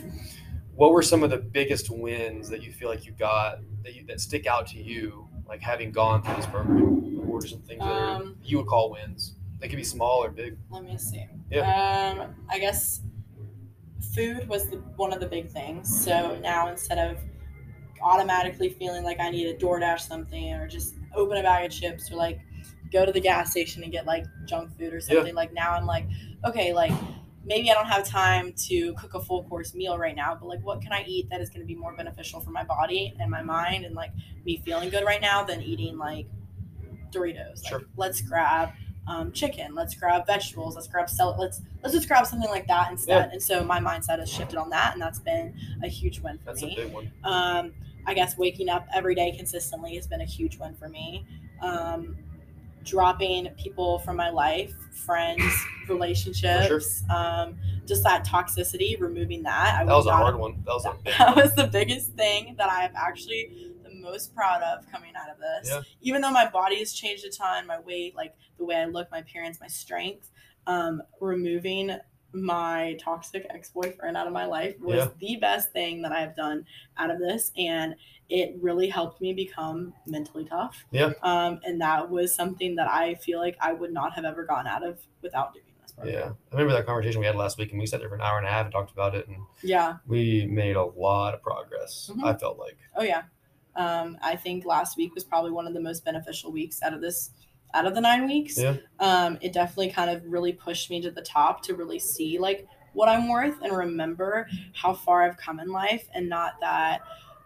[0.74, 4.05] what were some of the biggest wins that you feel like you got that you,
[4.07, 7.16] that stick out to you, like having gone through this program?
[7.16, 9.37] What were some things that are, Um, you would call wins?
[9.60, 10.56] They could be small or big.
[10.70, 11.26] Let me see.
[11.50, 12.16] Yeah.
[12.18, 13.02] Um, I guess
[14.14, 16.04] food was the, one of the big things.
[16.04, 17.18] So now instead of
[18.02, 22.10] automatically feeling like I need to DoorDash something or just open a bag of chips
[22.10, 22.40] or like
[22.92, 25.86] go to the gas station and get like junk food or something, like now I'm
[25.86, 26.06] like,
[26.46, 26.92] okay, like
[27.44, 30.60] maybe I don't have time to cook a full course meal right now, but like
[30.64, 33.30] what can I eat that is going to be more beneficial for my body and
[33.30, 34.12] my mind and like
[34.46, 36.26] me feeling good right now than eating like
[37.12, 37.62] Doritos.
[37.64, 37.82] Like, Sure.
[37.96, 38.70] let's grab
[39.10, 39.74] um, chicken.
[39.74, 40.76] Let's grab vegetables.
[40.76, 41.34] Let's grab cell.
[41.38, 43.30] Let's let's just grab something like that instead.
[43.32, 46.44] And so my mindset has shifted on that, and that's been a huge win for
[46.46, 46.76] That's a me.
[46.76, 47.10] big one.
[47.24, 47.72] Um,
[48.06, 51.26] I guess waking up every day consistently has been a huge win for me.
[51.60, 52.16] Um,
[52.84, 54.72] dropping people from my life,
[55.04, 55.42] friends,
[55.88, 59.78] relationships, um, just that toxicity, removing that.
[59.80, 60.62] I That was a hard one.
[60.66, 61.44] That was a that one.
[61.44, 63.69] was the biggest thing that I have actually
[64.00, 65.70] most proud of coming out of this.
[65.70, 65.82] Yeah.
[66.00, 69.10] Even though my body has changed a ton, my weight, like the way I look,
[69.10, 70.30] my appearance, my strength,
[70.66, 71.96] um, removing
[72.32, 75.08] my toxic ex-boyfriend out of my life was Yeah.
[75.18, 76.64] the best thing that I have done
[76.96, 77.96] out of this and
[78.28, 80.84] it really helped me become mentally tough.
[80.92, 81.12] Yeah.
[81.22, 84.68] Um, and that was something that I feel like I would not have ever gone
[84.68, 86.14] out of without doing this program.
[86.14, 88.20] Yeah, I remember that conversation we had last week, and we sat there for an
[88.20, 89.96] hour and a half and talked about it, and Yeah.
[90.06, 92.12] we made a lot of progress.
[92.14, 92.22] Mhm.
[92.24, 92.78] I felt like.
[92.94, 93.22] Oh yeah.
[93.76, 97.00] Um, I think last week was probably one of the most beneficial weeks out of
[97.00, 97.30] this
[97.72, 98.59] out of the nine weeks.
[98.59, 98.76] Yeah.
[98.98, 102.66] Um, it definitely kind of really pushed me to the top to really see like
[102.94, 107.02] what I'm worth and remember how far I've come in life and not that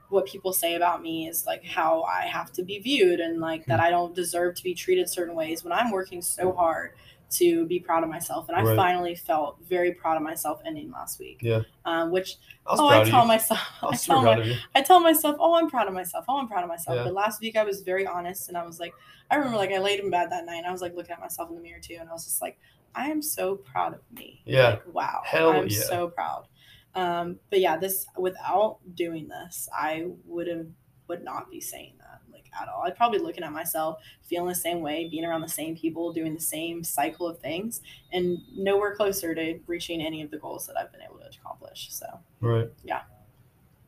[0.09, 3.67] what people say about me is like how I have to be viewed and like
[3.67, 3.87] that Hmm.
[3.87, 6.93] I don't deserve to be treated certain ways when I'm working so hard
[7.31, 8.49] to be proud of myself.
[8.49, 8.77] And I Right.
[8.77, 11.39] finally felt very proud of myself ending last week.
[11.43, 11.63] Yeah.
[11.85, 14.59] Um, which I oh, I tell myself, I I tell, my.
[14.75, 16.25] I tell myself, oh, I'm proud of myself.
[16.29, 16.97] Oh, I'm proud of myself.
[16.97, 17.05] Yeah.
[17.05, 18.95] But last week I was very honest and I was like,
[19.31, 21.21] I remember like I laid in bed that night and I was like looking at
[21.21, 22.59] myself in the mirror too, and I was just like,
[22.95, 24.43] I am so proud of me.
[24.45, 24.71] Yeah.
[24.71, 25.23] Like, wow.
[25.25, 25.81] Hell I'm yeah.
[25.81, 26.47] so proud.
[26.95, 30.67] Um, but yeah, this without doing this, I would have
[31.09, 32.21] would not be saying that
[32.61, 32.83] at all.
[32.85, 36.35] I'd probably looking at myself, feeling the same way, being around the same people, doing
[36.35, 37.81] the same cycle of things,
[38.13, 41.89] and nowhere closer to reaching any of the goals that I've been able to accomplish.
[41.91, 42.07] So
[42.41, 42.69] Right.
[42.85, 43.03] Yeah.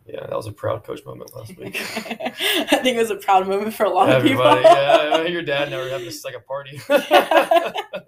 [0.06, 1.80] Yeah, that was a proud coach moment last week.
[1.80, 4.44] I think it was a proud moment for a lot of people.
[4.44, 6.80] Yeah, your dad and I were having this like a party.
[6.88, 8.02] uh,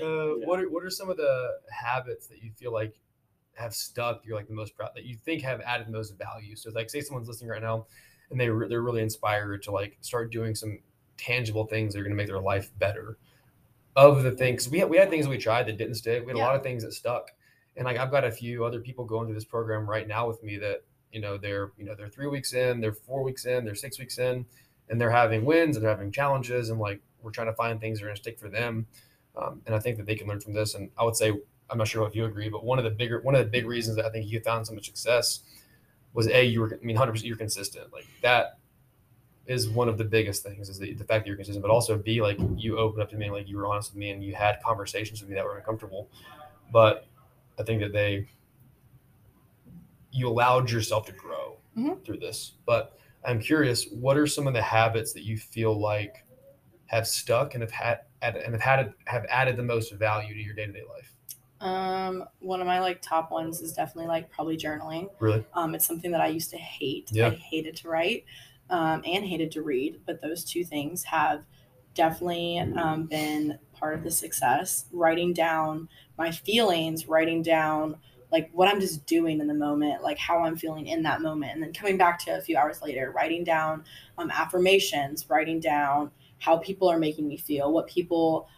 [0.00, 3.00] what are what are some of the habits that you feel like
[3.54, 4.20] have stuck?
[4.26, 6.54] You're like the most proud that you think have added the most value.
[6.56, 7.86] So like, say someone's listening right now,
[8.30, 10.78] and they re- they're really inspired to like start doing some
[11.16, 13.18] tangible things that are going to make their life better.
[13.96, 16.24] Of the things we had, we had things we tried that didn't stick.
[16.24, 17.32] We had a lot of things that stuck,
[17.76, 20.42] and like I've got a few other people going through this program right now with
[20.42, 23.64] me that you know they're you know they're three weeks in, they're four weeks in,
[23.64, 24.46] they're six weeks in,
[24.88, 27.98] and they're having wins and they're having challenges, and like we're trying to find things
[27.98, 28.86] that are going to stick for them.
[29.36, 30.74] Um, and I think that they can learn from this.
[30.74, 31.32] And I would say
[31.70, 33.66] I'm not sure if you agree, but one of the bigger one of the big
[33.66, 35.40] reasons that I think you found so much success
[36.14, 38.58] was a you were I mean 100 percent you're consistent like that
[39.46, 41.96] is one of the biggest things is the, the fact that you're consistent, but also
[41.96, 44.34] B, like you opened up to me, like you were honest with me and you
[44.34, 46.10] had conversations with me that were uncomfortable.
[46.70, 47.06] But
[47.58, 48.28] I think that they,
[50.12, 52.04] you allowed yourself to grow Mhm.
[52.04, 52.52] through this.
[52.66, 56.26] But I'm curious, what are some of the habits that you feel like
[56.86, 60.54] have stuck and have had and have had have added the most value to your
[60.54, 61.14] day to day life?
[61.60, 65.10] Um, one of my like top ones is definitely like probably journaling.
[65.18, 65.44] Really?
[65.54, 67.10] Um, it's something that I used to hate.
[67.12, 67.28] Yeah.
[67.28, 68.24] I hated to write,
[68.70, 70.00] um, and hated to read.
[70.06, 71.42] But those two things have
[71.94, 74.86] definitely um, been part of the success.
[74.92, 77.96] Writing down my feelings, writing down
[78.30, 81.54] like what I'm just doing in the moment, like how I'm feeling in that moment,
[81.54, 83.84] and then coming back to a few hours later, writing down
[84.18, 88.48] um, affirmations, writing down how people are making me feel, what people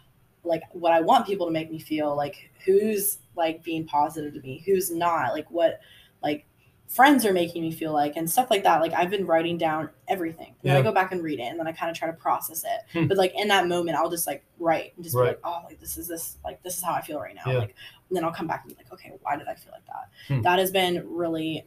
[0.45, 4.41] like what I want people to make me feel, like who's like being positive to
[4.41, 5.81] me, who's not, like what
[6.23, 6.47] like
[6.89, 8.81] friends are making me feel like and stuff like that.
[8.81, 10.55] Like I've been writing down everything.
[10.63, 12.15] And then I go back and read it and then I kind of try to
[12.17, 12.99] process it.
[12.99, 13.07] Hmm.
[13.07, 15.25] But like in that moment I'll just like write and just Right.
[15.27, 17.43] be like, oh like this is this like this is how I feel right now.
[17.53, 17.59] Yeah.
[17.59, 17.75] Like
[18.09, 20.11] and then I'll come back and be like, okay, why did I feel like that?
[20.35, 20.43] Hmm.
[20.43, 21.65] That has been really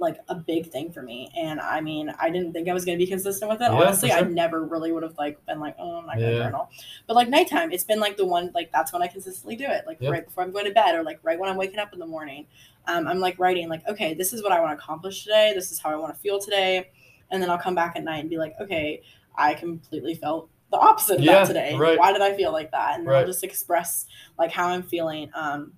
[0.00, 1.28] like a big thing for me.
[1.36, 3.64] And I mean, I didn't think I was gonna be consistent with it.
[3.64, 6.30] Yeah, Honestly, for I never really would have like been like, oh, I'm not gonna
[6.32, 6.44] Yeah.
[6.44, 6.70] journal.
[7.08, 9.84] But like nighttime, it's been like the one like that's when I consistently do it.
[9.86, 10.10] Like Yeah.
[10.10, 12.06] right before I'm going to bed or like right when I'm waking up in the
[12.06, 12.46] morning.
[12.86, 15.52] Um, I'm like writing like, okay, this is what I want to accomplish today.
[15.54, 16.90] This is how I want to feel today.
[17.30, 19.02] And then I'll come back at night and be like, okay,
[19.36, 21.76] I completely felt the opposite of Yeah, that today.
[21.76, 21.98] right.
[21.98, 22.94] Why did I feel like that?
[22.96, 23.20] And then Right.
[23.20, 24.06] I'll just express
[24.38, 25.30] like how I'm feeling.
[25.34, 25.72] Um,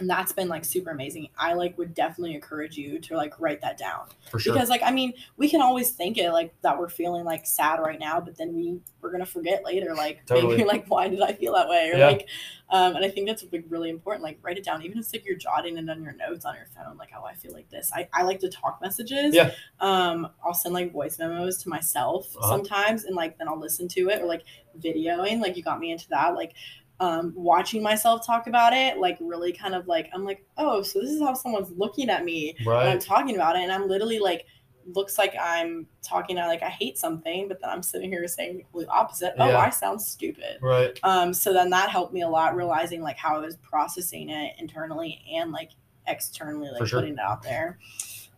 [0.00, 1.28] and that's been like super amazing.
[1.38, 4.54] I like would definitely encourage you to like write that down For sure.
[4.54, 7.78] because like I mean we can always think it like that we're feeling like sad
[7.80, 10.56] right now, but then we we're gonna forget later like Totally.
[10.56, 12.06] maybe like why did I feel that way or Yeah.
[12.06, 12.28] like
[12.70, 15.12] um and I think that's like really important like write it down even if it's
[15.12, 17.68] like you're jotting it on your notes on your phone like oh I feel like
[17.70, 19.50] this I, I like to talk messages Yeah.
[19.80, 22.48] um I'll send like voice memos to myself Uh-huh.
[22.56, 24.44] sometimes and like then I'll listen to it or like
[24.80, 26.52] videoing like you got me into that like
[27.00, 31.00] um, watching myself talk about it, like really kind of like I'm like, oh, so
[31.00, 34.18] this is how someone's looking at me when I'm talking about it, and I'm literally
[34.18, 34.46] like,
[34.94, 38.58] looks like I'm talking out like I hate something, but then I'm sitting here saying
[38.58, 39.34] the complete opposite.
[39.38, 39.58] Oh, Yeah.
[39.58, 40.58] I sound stupid.
[40.60, 40.98] Right.
[41.02, 44.56] Um, so then that helped me a lot, realizing like how I was processing it
[44.58, 45.70] internally and like
[46.06, 47.00] externally, like sure.
[47.00, 47.78] putting it out there.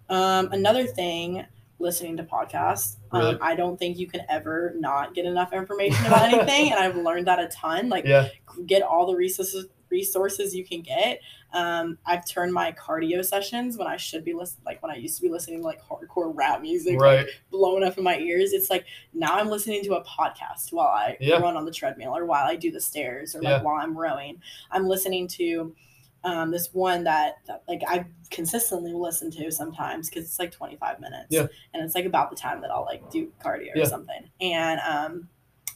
[0.09, 1.45] Um, another thing,
[1.79, 2.97] listening to podcasts.
[3.13, 3.35] Really?
[3.35, 6.97] Um, I don't think you can ever not get enough information about anything, and I've
[6.97, 7.89] learned that a ton.
[7.89, 8.29] Like Yeah.
[8.67, 11.21] get all the resources resources you can get.
[11.53, 15.17] Um, I've turned my cardio sessions when I should be listening, like when I used
[15.17, 17.27] to be listening to like hardcore rap music, like, Right.
[17.51, 18.55] blowing up in my ears.
[18.55, 21.37] It's like now I'm listening to a podcast while I Yeah.
[21.41, 23.63] run on the treadmill or while I do the stairs or like Yeah.
[23.63, 24.41] while I'm rowing.
[24.71, 25.75] I'm listening to
[26.25, 31.01] um, this one that, that like I consistently listen to sometimes because it's like 25
[31.01, 31.27] minutes.
[31.31, 31.47] Yeah.
[31.75, 34.31] And it's like about the time that I'll like do cardio or something.
[34.41, 35.29] And um,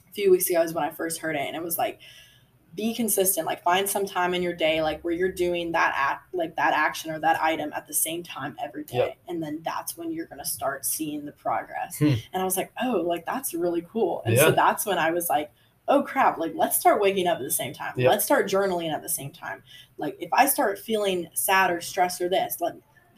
[0.08, 1.98] a few weeks ago is when I first heard it, and it was like
[2.74, 6.34] be consistent like find some time in your day like where you're doing that act
[6.34, 9.16] like that action or that item at the same time every day Yep.
[9.28, 12.12] and then that's when you're going to start seeing the progress Hmm.
[12.34, 15.30] and i was like oh like that's really cool and so that's when i was
[15.30, 15.50] like
[15.88, 18.10] oh crap like let's start waking up at the same time Yep.
[18.10, 19.62] let's start journaling at the same time
[19.98, 22.74] like if i start feeling sad or stressed or this like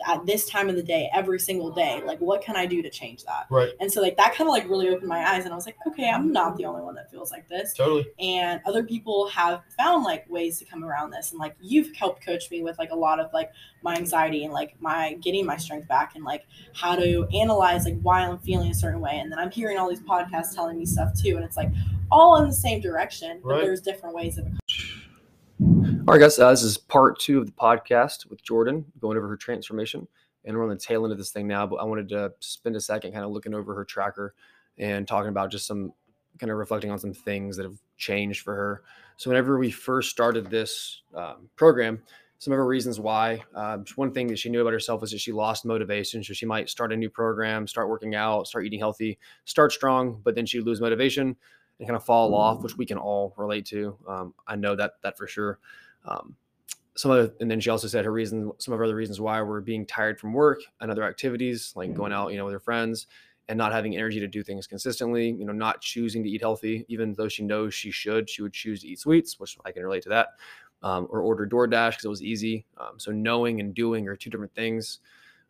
[0.06, 2.88] at this time of the day every single day like what can i do to
[2.88, 3.70] change that Right.
[3.80, 5.74] and so like that kind of like really opened my eyes and i was like
[5.88, 8.06] okay i'm not the only one that feels like this Totally.
[8.20, 12.24] and other people have found like ways to come around this and like you've helped
[12.24, 13.50] coach me with like a lot of like
[13.82, 17.98] my anxiety and like my getting my strength back and like how to analyze like
[18.02, 20.86] why i'm feeling a certain way and then i'm hearing all these podcasts telling me
[20.86, 21.70] stuff too and it's like
[22.10, 23.60] all in the same direction but Right.
[23.62, 24.46] there's different ways of
[25.60, 26.38] All right, guys.
[26.38, 30.08] Uh, this is part two of the podcast with Jordan, going over her transformation.
[30.44, 32.76] And we're on the tail end of this thing now, but I wanted to spend
[32.76, 34.34] a second kind of looking over her tracker
[34.78, 35.92] and talking about just some
[36.38, 38.82] kind of reflecting on some things that have changed for her.
[39.18, 42.00] So, whenever we first started this um, program,
[42.38, 45.18] some of her reasons why, uh, one thing that she knew about herself was that
[45.18, 46.22] she lost motivation.
[46.24, 50.20] So, she might start a new program, start working out, start eating healthy, start strong,
[50.24, 51.36] but then she'd lose motivation
[51.78, 53.96] and kind of fall off, which we can all relate to.
[54.08, 55.58] Um, I know that that for sure.
[56.04, 56.36] Um,
[56.96, 59.40] some other, and then she also said her reason, some of her other reasons why
[59.40, 62.60] we're being tired from work and other activities, like going out, you know, with her
[62.60, 63.06] friends,
[63.48, 65.30] and not having energy to do things consistently.
[65.30, 68.28] You know, not choosing to eat healthy, even though she knows she should.
[68.28, 70.28] She would choose to eat sweets, which I can relate to that,
[70.82, 72.66] um, or order DoorDash because it was easy.
[72.76, 74.98] Um, so knowing and doing are two different things.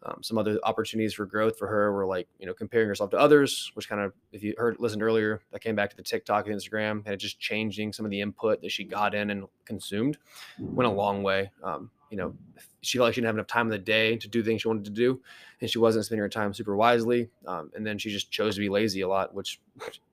[0.04, 3.18] Um, some other opportunities for growth for her were like you know comparing herself to
[3.18, 6.46] others, which kind of if you heard listened earlier, that came back to the TikTok
[6.46, 9.46] and Instagram, and it just changing some of the input that she got in and
[9.64, 10.18] consumed
[10.58, 11.50] went a long way.
[11.64, 12.34] Um, you know,
[12.80, 14.68] she felt like she didn't have enough time in the day to do things she
[14.68, 15.20] wanted to do,
[15.60, 17.28] and she wasn't spending her time super wisely.
[17.46, 19.60] Um, and then she just chose to be lazy a lot, which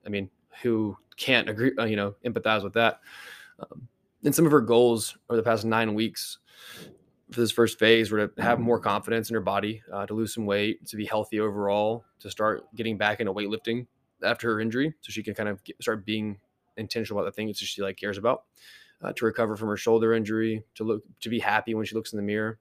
[0.04, 0.28] I mean,
[0.62, 1.72] who can't agree?
[1.78, 3.00] Uh, you know, empathize with that.
[3.60, 3.86] Um,
[4.24, 6.38] and some of her goals over the past nine weeks
[7.30, 10.32] for this first phase were to have more confidence in her body, uh, to lose
[10.32, 13.86] some weight, to be healthy overall, to start getting back into weightlifting
[14.22, 16.38] after her injury, so she can kind of get, start being
[16.76, 18.44] intentional about the things that she like cares about,
[19.02, 22.12] uh, to recover from her shoulder injury, to look to be happy when she looks
[22.12, 22.58] in the mirror,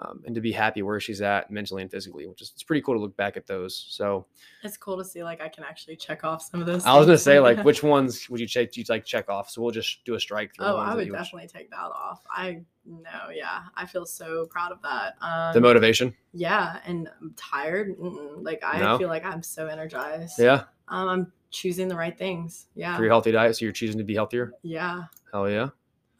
[0.00, 2.82] um, and to be happy where she's at mentally and physically, which is it's pretty
[2.82, 3.86] cool to look back at those.
[3.90, 4.26] So
[4.62, 7.06] it's cool to see like i can actually check off some of those I was
[7.06, 8.70] gonna say like which ones would you check?
[8.72, 9.50] Do you like check off?
[9.50, 10.66] So we'll just do a strike through.
[10.66, 12.22] Oh, I would definitely take that off.
[12.30, 13.62] I know, yeah.
[13.74, 15.14] I feel so proud of that.
[15.20, 16.14] Um, the motivation.
[16.32, 17.98] yeah, and I'm tired.
[17.98, 18.42] Mm-mm.
[18.44, 18.98] Like I No?
[18.98, 20.38] feel like I'm so energized.
[20.38, 22.66] Yeah, Um, I'm choosing the right things.
[22.74, 22.96] Yeah.
[22.96, 24.52] for your healthy diet, so you're choosing to be healthier.
[24.62, 25.04] Yeah.
[25.32, 25.68] Hell yeah.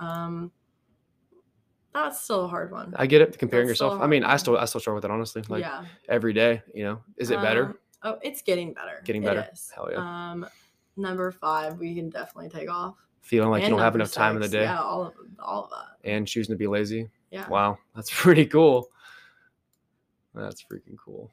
[0.01, 0.51] Um,
[1.94, 2.94] that's still a hard one.
[2.96, 3.38] I get it.
[3.38, 4.01] Comparing That's yourself.
[4.01, 5.42] I mean, I still I still struggle with it honestly.
[5.48, 5.85] Like yeah.
[6.09, 7.01] every day, you know.
[7.16, 7.66] Is it better?
[7.66, 9.03] Um, oh, it's getting better.
[9.05, 9.48] Getting better?
[9.74, 10.31] Hell yeah.
[10.31, 10.46] Um,
[10.96, 12.96] number five, we can definitely take off.
[13.20, 15.70] Feeling like you don't have enough time in the day Yeah, all of all of
[15.70, 16.11] that.
[16.11, 17.11] and choosing to be lazy.
[17.31, 17.48] Yeah.
[17.48, 18.90] Wow, that's pretty cool.
[20.35, 21.31] That's freaking cool.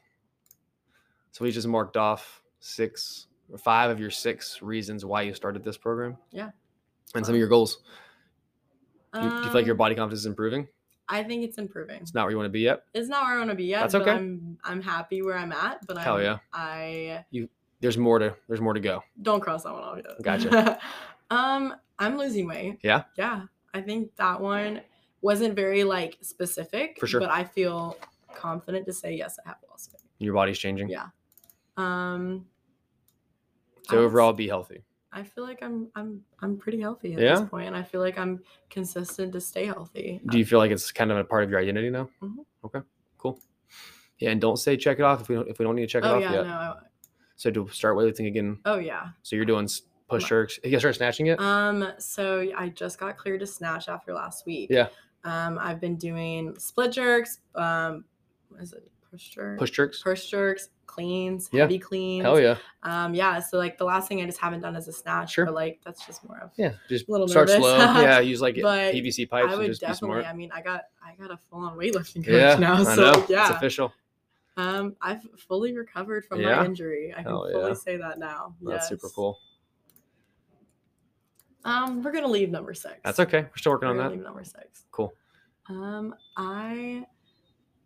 [1.32, 5.62] So we just marked off six or five of your six reasons why you started
[5.62, 6.16] this program.
[6.32, 6.50] Yeah.
[7.14, 7.82] And some of your goals.
[9.20, 10.68] Do you, do you feel like your Um, body confidence is improving?
[11.08, 12.00] I think it's improving.
[12.02, 12.82] It's not where you want to be yet.
[12.92, 13.80] It's not where I want to be yet.
[13.82, 14.10] That's but okay.
[14.12, 15.86] I'm I'm happy where I'm at.
[15.86, 16.38] But Hell I'm, yeah.
[16.52, 17.48] I you
[17.80, 19.02] There's more to there's more to go.
[19.22, 20.22] don't cross that one off yet.
[20.22, 20.80] Gotcha.
[21.30, 22.78] um, I'm losing weight.
[22.82, 23.04] Yeah?
[23.16, 23.42] Yeah.
[23.72, 24.80] I think that one
[25.22, 26.98] wasn't very like specific.
[26.98, 27.20] For sure.
[27.20, 27.96] But I feel
[28.34, 30.02] confident to say yes, I have lost weight.
[30.18, 30.88] Your body's changing.
[30.88, 31.06] Yeah.
[31.76, 32.46] Um,
[33.88, 34.82] So overall, be healthy.
[35.12, 37.40] I feel like I'm I'm I'm pretty healthy at Yeah?
[37.40, 38.40] this point, and I feel like I'm
[38.70, 40.20] consistent to stay healthy.
[40.28, 42.08] Do you feel like it's kind of a part of your identity now?
[42.22, 42.44] Mhm.
[42.64, 42.80] Okay,
[43.18, 43.38] cool.
[44.18, 45.86] Yeah, and don't say check it off if we don't if we don't need to
[45.88, 46.46] check it oh off yeah, yet.
[46.46, 46.74] no.
[47.36, 48.58] So to start weightlifting again.
[48.64, 49.08] Oh yeah.
[49.22, 49.68] So you're doing
[50.08, 50.58] push jerks.
[50.64, 51.38] You guys start snatching it.
[51.40, 54.70] Um, so I just got cleared to snatch after last week.
[54.70, 54.88] Yeah.
[55.24, 57.40] Um, I've been doing split jerks.
[57.54, 58.04] Um,
[58.48, 59.58] what is it push jerks?
[59.60, 60.02] push jerks.
[60.02, 61.62] push jerks, cleans, Yeah.
[61.62, 62.24] heavy cleans.
[62.24, 62.56] Hell yeah.
[62.82, 63.40] Um, yeah.
[63.40, 65.32] So like the last thing I just haven't done is a snatch.
[65.32, 65.44] Sure.
[65.46, 66.50] But like that's just more of.
[66.56, 67.62] Yeah, just A little start nervous.
[67.62, 67.76] slow.
[67.78, 70.24] yeah, use like But PVC pipes I would definitely.
[70.24, 72.82] I mean, I got I got a full on weightlifting coach Yeah, now.
[72.84, 73.12] So know.
[73.20, 73.56] It's yeah.
[73.56, 73.92] official.
[74.58, 76.56] Um, I've fully recovered from Yeah?
[76.56, 77.12] my injury.
[77.12, 77.74] I can Hell fully yeah.
[77.74, 78.54] say that now.
[78.62, 79.38] That's super cool.
[81.64, 82.94] Um, we're gonna leave number six.
[83.04, 83.42] That's okay.
[83.42, 84.12] We're still working We're on that.
[84.12, 84.84] leave number six.
[84.92, 85.12] Cool.
[85.68, 87.04] Um, I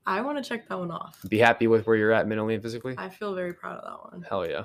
[0.06, 1.18] I want to check that one off.
[1.28, 2.94] Be happy with where you're at mentally and physically.
[2.96, 4.22] I feel very proud of that one.
[4.22, 4.64] Hell yeah.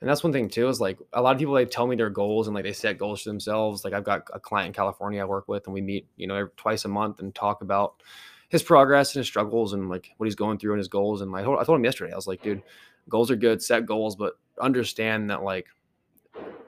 [0.00, 2.10] And that's one thing too is like a lot of people they tell me their
[2.10, 3.84] goals and like they set goals for themselves.
[3.84, 6.36] Like I've got a client in California I work with and we meet, you know,
[6.36, 8.02] every, twice a month and talk about
[8.48, 11.20] his progress and his struggles and like what he's going through and his goals.
[11.20, 12.62] And I told, I told him yesterday, I was like, dude,
[13.08, 15.66] goals are good, set goals, but understand that like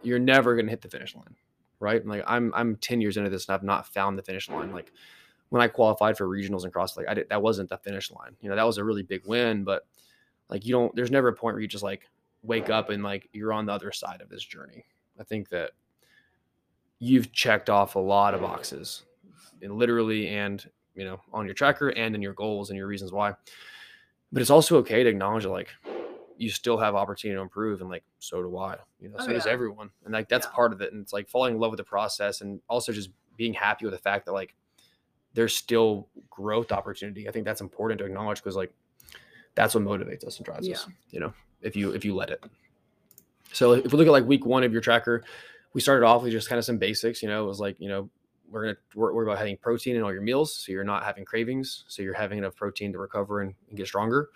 [0.03, 1.37] you're never gonna hit the finish line.
[1.79, 2.01] Right.
[2.01, 4.73] And like I'm I'm 10 years into this and I've not found the finish line.
[4.73, 4.93] Like
[5.51, 8.37] when I qualified for regionals and cross, like I did that wasn't the finish line.
[8.41, 9.87] You know, that was a really big win, but
[10.49, 12.09] like you don't there's never a point where you just like
[12.43, 14.85] wake up and like you're on the other side of this journey.
[15.19, 15.73] I think that
[16.99, 19.03] you've checked off a lot of boxes,
[19.63, 23.13] and literally and you know, on your tracker and in your goals and your reasons
[23.13, 23.33] why.
[24.33, 25.69] But it's also okay to acknowledge that like
[26.37, 28.77] you still have opportunity to improve and like so do I.
[29.01, 29.91] You know, Oh, so does everyone.
[30.05, 30.53] And like that's Yeah.
[30.53, 30.93] part of it.
[30.93, 33.93] And it's like falling in love with the process and also just being happy with
[33.95, 34.55] the fact that like
[35.35, 37.29] there's still growth opportunity.
[37.29, 38.73] I think that's important to acknowledge because like
[39.55, 42.43] that's what motivates us and drives us, you know, if you if you let it.
[43.53, 45.25] So if we look at like week one of your tracker,
[45.73, 47.89] we started off with just kind of some basics, you know, it was like, you
[47.89, 48.09] know,
[48.51, 51.25] we're gonna worry worry about having protein in all your meals, so you're not having
[51.25, 54.31] cravings, so you're having enough protein to recover and, and get stronger.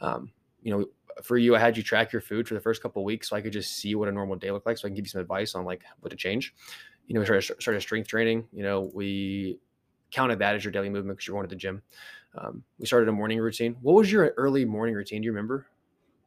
[0.00, 0.30] Um,
[0.62, 0.86] you know,
[1.22, 3.36] for you, I had you track your food for the first couple of weeks, so
[3.36, 5.10] I could just see what a normal day looked like, so I can give you
[5.10, 6.54] some advice on like what to change.
[7.06, 8.46] You know, we started started strength training.
[8.52, 9.58] You know, we
[10.10, 11.82] counted that as your daily movement because you're going to the gym.
[12.36, 13.76] Um, we started a morning routine.
[13.80, 15.22] What was your early morning routine?
[15.22, 15.66] Do you remember?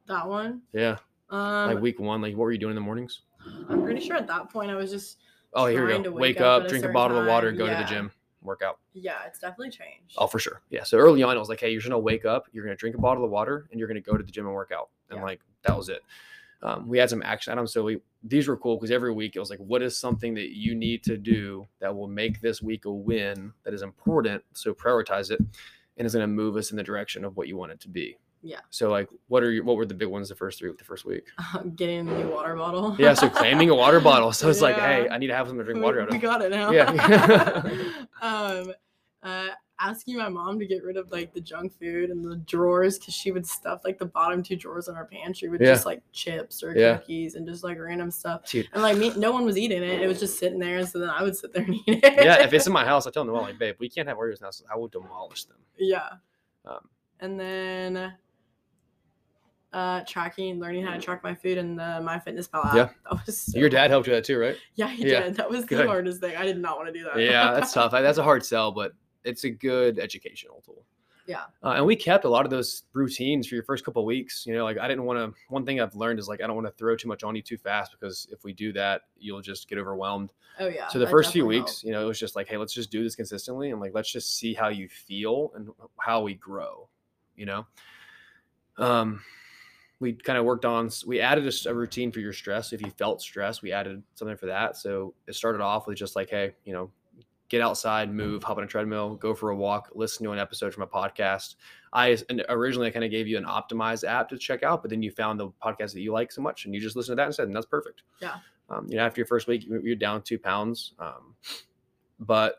[0.08, 0.62] That one.
[0.74, 0.98] Yeah,
[1.30, 2.22] Um, like week one.
[2.22, 3.22] Like what were you doing in the mornings?
[3.70, 5.20] I'm pretty sure at that point I was just
[5.54, 6.04] Oh, here we go.
[6.04, 7.76] to Wake, wake up up, a drink a certain bottle of water, time, go to
[7.76, 8.12] the gym,
[8.44, 8.78] work out.
[8.94, 10.16] yeah, it's definitely changed.
[10.18, 10.62] Oh, for sure.
[10.70, 10.84] Yeah.
[10.84, 12.96] So early on, I was like, hey, you're just gonna wake up, you're gonna drink
[12.96, 14.90] a bottle of water, and you're gonna go to the gym and work out.
[15.10, 15.24] And Yeah.
[15.24, 16.02] like that was it.
[16.62, 19.40] Um, we had some action items, so we these were cool because every week it
[19.40, 22.86] was like, what is something that you need to do that will make this week
[22.86, 24.44] a win that is important?
[24.54, 25.40] So prioritize it,
[25.98, 28.18] and is gonna move us in the direction of what you want it to be.
[28.42, 28.60] Yeah.
[28.70, 31.06] So like, what are your what were the big ones the first three the first
[31.06, 31.28] week?
[31.76, 32.96] Getting a new water bottle.
[32.98, 33.14] Yeah.
[33.14, 34.32] So claiming a water bottle.
[34.32, 36.14] So it's like, hey, I need to have something to drink water out of.
[36.14, 36.72] We got it now.
[36.72, 37.64] Yeah.
[38.22, 38.74] um,
[39.22, 39.48] uh,
[39.82, 43.14] asking my mom to get rid of like the junk food and the drawers because
[43.14, 45.68] she would stuff like the bottom two drawers in our pantry with Yeah.
[45.74, 46.98] just like chips or Yeah.
[46.98, 48.50] cookies and just like random stuff.
[48.50, 48.68] Dude.
[48.74, 50.02] And like me, no one was eating it.
[50.02, 50.86] It was just sitting there.
[50.86, 52.04] So then I would sit there and eat it.
[52.24, 54.42] yeah, if it's in my house, I tell them, like, babe, we can't have Oreos
[54.42, 55.58] now, so I will demolish them.
[55.78, 56.10] yeah.
[56.66, 56.90] Um,
[57.22, 58.14] and then
[59.72, 62.76] uh tracking, learning how to track my food in the MyFitnessPal app.
[62.76, 62.90] Yeah.
[63.12, 64.58] That was so Your dad helped you with that too, right?
[64.76, 65.22] Yeah, he Yeah.
[65.26, 65.36] did.
[65.36, 65.80] That was Good.
[65.80, 66.36] the hardest thing.
[66.36, 67.20] I did not want to do that.
[67.20, 67.92] Yeah, that's tough.
[68.00, 68.94] That's a hard sell, but
[69.24, 70.86] it's a good educational tool.
[71.30, 71.44] Yeah.
[71.64, 74.46] Uh, and we kept a lot of those routines for your first couple of weeks.
[74.48, 75.40] You know, like I didn't want to.
[75.50, 77.44] One thing I've learned is like I don't want to throw too much on you
[77.44, 80.34] too fast because if we do that, you'll just get overwhelmed.
[80.60, 80.88] Oh yeah.
[80.88, 82.90] so the that first few weeks, you know, it was just like, hey, let's just
[82.90, 86.90] do this consistently and like let's just see how you feel and how we grow.
[87.36, 87.68] You know,
[88.80, 89.22] um,
[90.00, 90.90] we kind of worked on.
[91.06, 92.74] We added a routine for your stress.
[92.74, 94.78] If you felt stress, we added something for that.
[94.78, 96.90] So it started off with just like, hey, you know,
[97.50, 100.74] get outside, move, hop on a treadmill, go for a walk, listen to an episode
[100.74, 101.56] from a podcast.
[101.92, 104.90] I and originally I kind of gave you an optimized app to check out, but
[104.92, 107.16] then you found the podcast that you like so much and you just listen to
[107.18, 108.04] that instead, and that's perfect.
[108.22, 108.36] Yeah.
[108.70, 110.94] Um, you know, after your first week, you- you're down two pounds.
[111.00, 111.36] Um,
[112.20, 112.58] but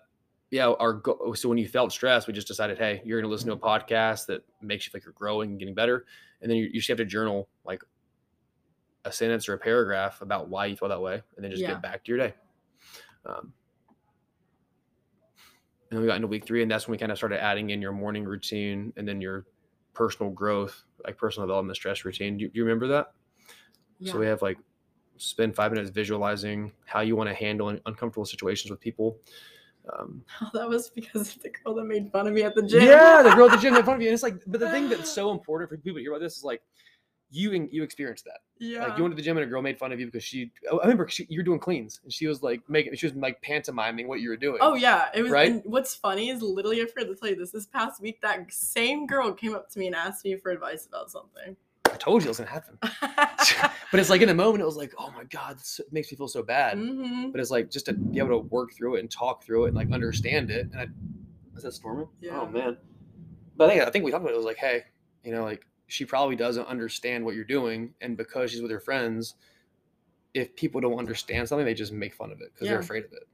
[0.51, 3.33] yeah, our go- so when you felt stressed, we just decided, hey, you're going to
[3.33, 6.07] listen to a podcast that makes you feel like you're growing and getting better,
[6.43, 7.83] and then you, you just have to journal like
[9.05, 11.69] a sentence or a paragraph about why you feel that way, and then just Yeah.
[11.69, 12.35] get back to your day.
[13.25, 13.53] Um,
[15.91, 17.71] and then we got into week three, and that's when we kind of started adding
[17.71, 19.45] in your morning routine and then your
[19.93, 22.37] personal growth, like personal development stress routine.
[22.37, 23.13] Do you, do you remember that?
[23.99, 24.13] Yeah.
[24.13, 24.59] So we have like
[25.17, 29.19] spend five minutes visualizing how you want to handle uncomfortable situations with people.
[29.99, 32.63] Um, Oh, that was because of the girl that made fun of me at the
[32.63, 32.83] gym.
[32.85, 34.71] yeah, the girl at the gym made fun of you, and it's like, but the
[34.71, 36.63] thing that's so important for people to hear about this is like,
[37.31, 38.39] you you experienced that.
[38.59, 38.87] yeah.
[38.87, 40.51] Like you went to the gym and a girl made fun of you because she.
[40.71, 43.15] oh, I remember she, you were doing cleans, and she was like making, she was
[43.15, 44.59] like pantomiming what you were doing.
[44.61, 45.31] Oh yeah, it was.
[45.31, 45.51] Right?
[45.51, 47.53] And what's funny is literally I forgot to tell you this.
[47.53, 50.87] This past week, that same girl came up to me and asked me for advice
[50.87, 51.57] about something.
[51.93, 52.79] I told you it was gonna happen.
[53.91, 56.17] but it's like in the moment, it was like, oh my god, this makes me
[56.17, 56.79] feel so bad.
[56.79, 59.65] hmm But it's like just to be able to work through it and talk through
[59.65, 60.69] it and like understand it.
[60.73, 60.87] And I,
[61.57, 62.09] is that storming?
[62.21, 62.41] Yeah.
[62.41, 62.77] Oh man.
[63.57, 64.35] But I think I think we talked about it.
[64.35, 64.85] It was like, hey,
[65.25, 68.81] you know, like she probably doesn't understand what you're doing, and because she's with her
[68.81, 69.35] friends,
[70.35, 72.73] if people don't understand something, they just make fun of it because Yeah.
[72.73, 73.25] they're afraid of it.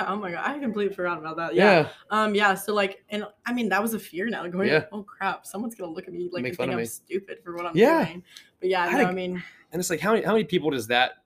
[0.00, 1.54] Oh my god, I completely forgot about that.
[1.54, 1.64] Yeah.
[1.64, 1.88] Yeah.
[2.10, 2.34] Um.
[2.34, 2.54] Yeah.
[2.54, 4.46] So like, and I mean, that was a fear now.
[4.46, 4.68] Going.
[4.68, 4.84] Yeah.
[4.92, 5.46] Oh crap!
[5.46, 6.84] Someone's gonna look at me like Make think I'm me.
[6.84, 8.04] stupid for what I'm Yeah.
[8.04, 8.22] doing.
[8.60, 9.42] But yeah, I no, I mean,
[9.72, 11.24] And it's like how many how many people does that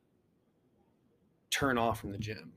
[1.50, 2.52] turn off from the gym?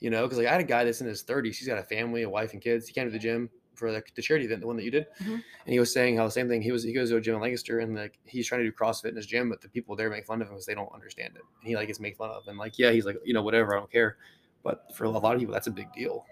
[0.00, 1.56] You know, because like I had a guy that's in his 30s.
[1.56, 2.86] He's got a family, a wife, and kids.
[2.86, 5.06] He came to the gym for the, the charity event, the one that you did,
[5.20, 5.34] Mhm.
[5.34, 6.62] and he was saying how the same thing.
[6.62, 8.72] He was he goes to a gym in Lancaster, and like he's trying to do
[8.72, 10.92] CrossFit in his gym, but the people there make fun of him because they don't
[10.94, 11.42] understand it.
[11.60, 13.74] And he like gets made fun of, and like yeah, he's like you know whatever,
[13.76, 14.16] I don't care.
[14.62, 16.24] But for a lot of people, that's a big deal.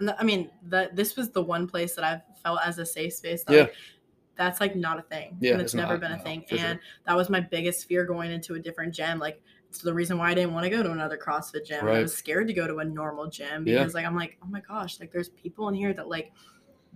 [0.00, 3.12] and I mean that this was the one place that I've felt as a safe
[3.14, 3.44] space.
[3.44, 3.60] That, Yeah.
[3.62, 3.74] like,
[4.34, 5.36] that's like not a thing.
[5.40, 6.42] Yeah, and it's it's, never not, been a no, thing.
[6.48, 6.66] for sure.
[6.66, 9.18] And that was my biggest fear going into a different gym.
[9.18, 11.86] Like it's the reason why I didn't want to go to another CrossFit gym.
[11.86, 13.78] And I was scared to go to a normal gym Yeah.
[13.78, 16.32] because like I'm like, oh my gosh, like there's people in here that like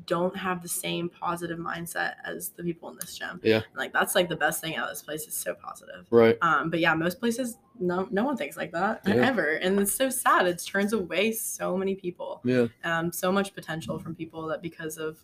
[0.04, 3.40] don't have the same positive mindset as the people in this gym.
[3.42, 3.56] Yeah.
[3.56, 6.06] And, like that's like the best thing out of this place is so positive.
[6.10, 6.36] Right.
[6.42, 9.14] Um, but yeah, most places no no one thinks like that Yeah.
[9.14, 9.54] ever.
[9.54, 10.46] And it's so sad.
[10.46, 12.40] It turns away so many people.
[12.44, 12.66] Yeah.
[12.84, 15.18] Um, so much potential from people that because of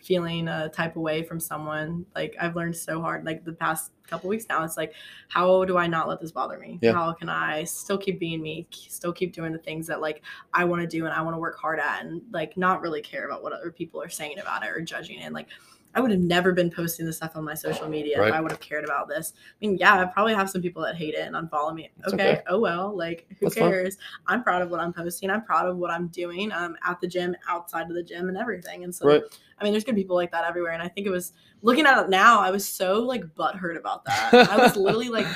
[0.00, 3.92] feeling a type of way from someone, like I've learned so hard, like the past
[4.06, 4.94] couple weeks now, it's like,
[5.28, 6.78] how do I not let this bother me?
[6.80, 6.92] Yeah.
[6.92, 10.22] How can I still keep being me, still keep doing the things that like
[10.54, 13.02] I want to do and I want to work hard at and like not really
[13.02, 15.22] care about what other people are saying about it or judging it.
[15.22, 15.48] And like
[15.94, 18.28] I would have never been posting this stuff on my social media Right.
[18.28, 19.32] if I would have cared about this.
[19.36, 21.90] I mean, yeah, I probably have some people that hate it and unfollow me.
[22.06, 22.42] Okay, okay.
[22.46, 23.96] oh well, like who That's cares?
[24.26, 25.30] I'm proud of what I'm posting.
[25.30, 28.36] I'm proud of what I'm doing um, at the gym, outside of the gym, and
[28.36, 28.84] everything.
[28.84, 29.22] And so, Right.
[29.58, 30.72] I mean, there's good people like that everywhere.
[30.72, 31.32] And I think it was
[31.62, 34.32] looking at it now, I was so like butthurt about that.
[34.34, 35.26] I was literally like,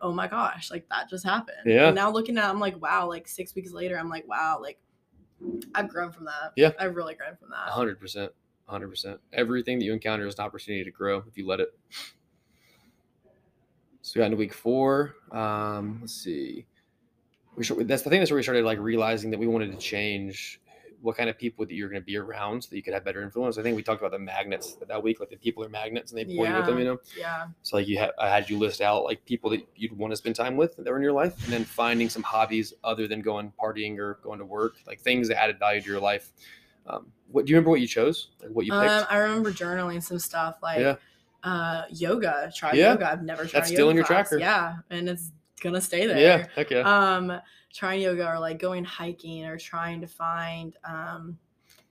[0.00, 1.58] oh my gosh, like that just happened.
[1.66, 1.88] Yeah.
[1.88, 3.08] And now looking at, it, I'm like, wow.
[3.08, 4.78] Like six weeks later, I'm like, wow, like
[5.74, 6.52] I've grown from that.
[6.56, 6.70] Yeah.
[6.78, 7.70] I've really grown from that.
[7.70, 7.98] hundred
[8.66, 8.72] percent.
[8.72, 9.20] hundred percent.
[9.32, 11.68] Everything that you encounter is an opportunity to grow if you let it.
[14.02, 15.16] So we got into week four.
[15.32, 16.66] Um, let's see.
[17.56, 18.20] We should, that's the thing.
[18.20, 20.60] That's where we started like realizing that we wanted to change
[21.02, 23.04] what kind of people that you're going to be around so that you could have
[23.04, 23.58] better influence.
[23.58, 26.10] I think we talked about the magnets that, that week, like the people are magnets
[26.10, 26.98] and they pull you with them, you know.
[27.18, 27.46] Yeah.
[27.62, 30.16] So like you had, I had you list out like people that you'd want to
[30.16, 33.20] spend time with that were in your life, and then finding some hobbies other than
[33.20, 36.32] going partying or going to work, like things that added value to your life.
[36.88, 37.70] Um, what do you remember?
[37.70, 38.28] What you chose?
[38.40, 38.90] Like what you picked?
[38.90, 40.96] Um, I remember journaling some stuff like Yeah.
[41.42, 42.50] uh, yoga.
[42.54, 42.92] Try Yeah.
[42.92, 43.10] yoga.
[43.10, 43.60] I've never tried.
[43.60, 44.28] That's still yoga in your class.
[44.28, 44.40] tracker.
[44.40, 46.18] Yeah, and it's gonna stay there.
[46.18, 46.46] yeah.
[46.54, 46.80] Heck yeah.
[46.80, 47.40] um
[47.72, 51.38] trying yoga or like going hiking or trying to find um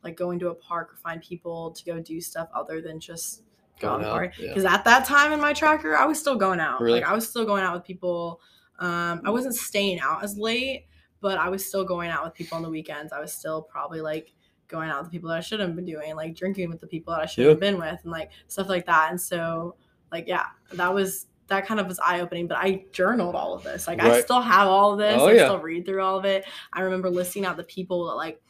[0.04, 3.42] like going to a park or find people to go do stuff other than just
[3.80, 4.48] Going out, out yeah.
[4.50, 7.02] because at that time in my tracker i was still going out Really?
[7.02, 8.40] like i was still going out with people
[8.80, 10.86] um i wasn't staying out as late
[11.22, 14.00] but i was still going out with people on the weekends i was still probably
[14.00, 14.32] like
[14.68, 16.88] going out with the people that i should have been doing like drinking with the
[16.88, 17.50] people that i should Yeah.
[17.52, 19.76] have been with and like stuff like that and so
[20.12, 23.62] like yeah that was that kind of was eye opening, but I journaled all of
[23.62, 23.86] this.
[23.88, 25.18] Like I still have all of this.
[25.22, 25.44] Oh, I yeah.
[25.44, 26.44] still read through all of it.
[26.74, 28.42] I remember listing out the people that like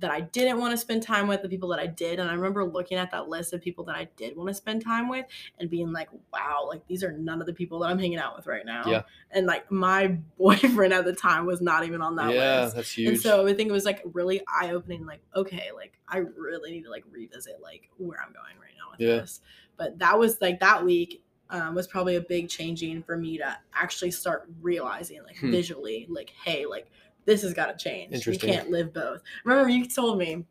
[0.00, 2.18] that I didn't want to spend time with, the people that I did.
[2.18, 4.82] And I remember looking at that list of people that I did want to spend
[4.84, 5.26] time with
[5.58, 8.36] and being like, wow, like these are none of the people that I'm hanging out
[8.36, 8.82] with right now.
[8.86, 9.02] Yeah.
[9.30, 12.76] And like my boyfriend at the time was not even on that yeah, list.
[12.76, 13.08] that's huge.
[13.08, 16.72] And so I think it was like really eye opening, like, okay, like I really
[16.72, 19.20] need to like revisit like where I'm going right now with Yeah.
[19.20, 19.40] this.
[19.76, 23.58] But that was like that week um, was probably a big changing for me to
[23.74, 25.50] actually start realizing like Hmm.
[25.50, 26.86] visually, like, hey, like
[27.24, 28.26] this has got to change.
[28.26, 29.22] You can't live both.
[29.44, 30.44] Remember, you told me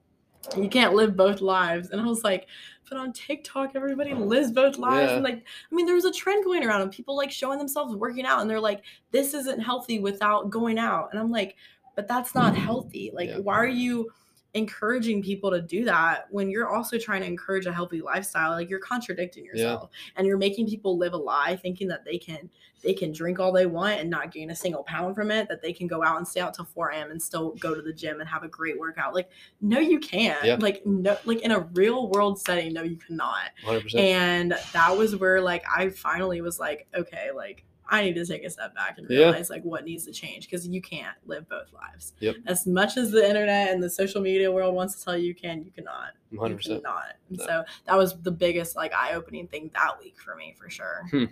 [0.58, 1.90] you can't live both lives.
[1.90, 2.48] And I was like,
[2.90, 5.10] but on TikTok, everybody lives both lives.
[5.10, 5.16] Yeah.
[5.16, 7.96] And like, I mean, there was a trend going around of people like showing themselves
[7.96, 11.10] working out and they're like, this isn't healthy without going out.
[11.12, 11.56] And I'm like,
[11.96, 12.58] but that's not mm.
[12.58, 13.12] healthy.
[13.14, 13.40] Like, Yeah.
[13.40, 14.10] why are you
[14.56, 18.52] encouraging people to do that when you're also trying to encourage a healthy lifestyle?
[18.52, 19.52] Like you're contradicting Yeah.
[19.52, 22.50] yourself and you're making people live a lie thinking that they can
[22.82, 25.62] they can drink all they want and not gain a single pound from it, that
[25.62, 27.12] they can go out and stay out till 4 a.m.
[27.12, 29.14] and still go to the gym and have a great workout.
[29.14, 29.30] Like,
[29.60, 30.42] no, you can't.
[30.46, 30.56] Yeah.
[30.62, 33.50] Like, no, like in a real world setting, no, you cannot.
[33.66, 33.96] 100%.
[33.96, 38.44] And that was where like I finally was like, okay, like I need to take
[38.44, 39.18] a step back and Yeah.
[39.18, 42.14] realize like what needs to change because you can't live both lives.
[42.20, 42.36] Yep.
[42.46, 45.36] As much as the internet and the social media world wants to tell you you
[45.36, 46.12] can, you cannot.
[46.30, 46.64] You 100%.
[46.84, 47.16] cannot.
[47.30, 47.46] And No.
[47.46, 51.06] so that was the biggest like eye opening thing that week for me for sure.
[51.10, 51.26] Hmm.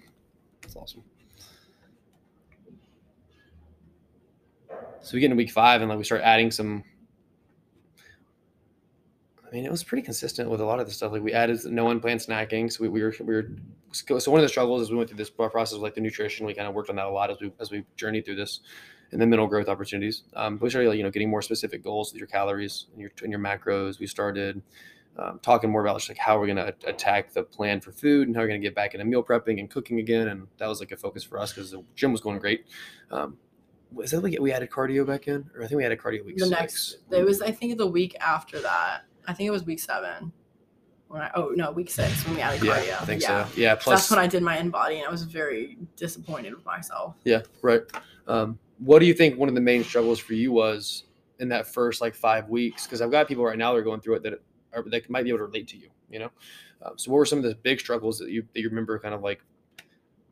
[0.62, 1.04] That's awesome.
[5.02, 6.84] So we get into week five and like we start adding some.
[9.48, 11.12] I mean, it was pretty consistent with a lot of the stuff.
[11.14, 13.48] Like we added no unplanned snacking, so we, we were we were
[13.92, 16.46] so one of the struggles as we went through this process was like the nutrition.
[16.46, 18.62] We kind of worked on that a lot as we as we journeyed through this,
[19.12, 20.24] and then mental growth opportunities.
[20.36, 23.12] Um, but we started you know getting more specific goals with your calories and your
[23.24, 24.00] and your macros.
[24.00, 24.62] We started
[25.18, 28.28] um, talking more about just like how we're going to attack the plan for food
[28.28, 30.28] and how we're going to get back into meal prepping and cooking again.
[30.28, 32.66] And that was like a focus for us because the gym was going great.
[33.12, 33.38] Um,
[33.92, 36.38] was that we we added cardio back in, or I think we added cardio week
[36.38, 36.60] the six.
[36.60, 40.32] next it was i think the week after that i think it was week seven
[41.08, 43.46] when I, oh no week six when we added yeah, cardio I think yeah.
[43.46, 43.52] so.
[43.56, 46.66] Yeah, So plus that's when i did my InBody and i was very disappointed with
[46.66, 47.82] myself Yeah, right.
[48.28, 51.04] Um, what do you think one of the main struggles for you was
[51.40, 52.86] in that first like five weeks?
[52.86, 54.34] Because I've got people right now that are going through it that
[54.74, 55.90] are that might be able to relate to you.
[56.10, 56.32] You know,
[56.84, 59.14] um, so what were some of the big struggles that you that you remember kind
[59.14, 59.42] of like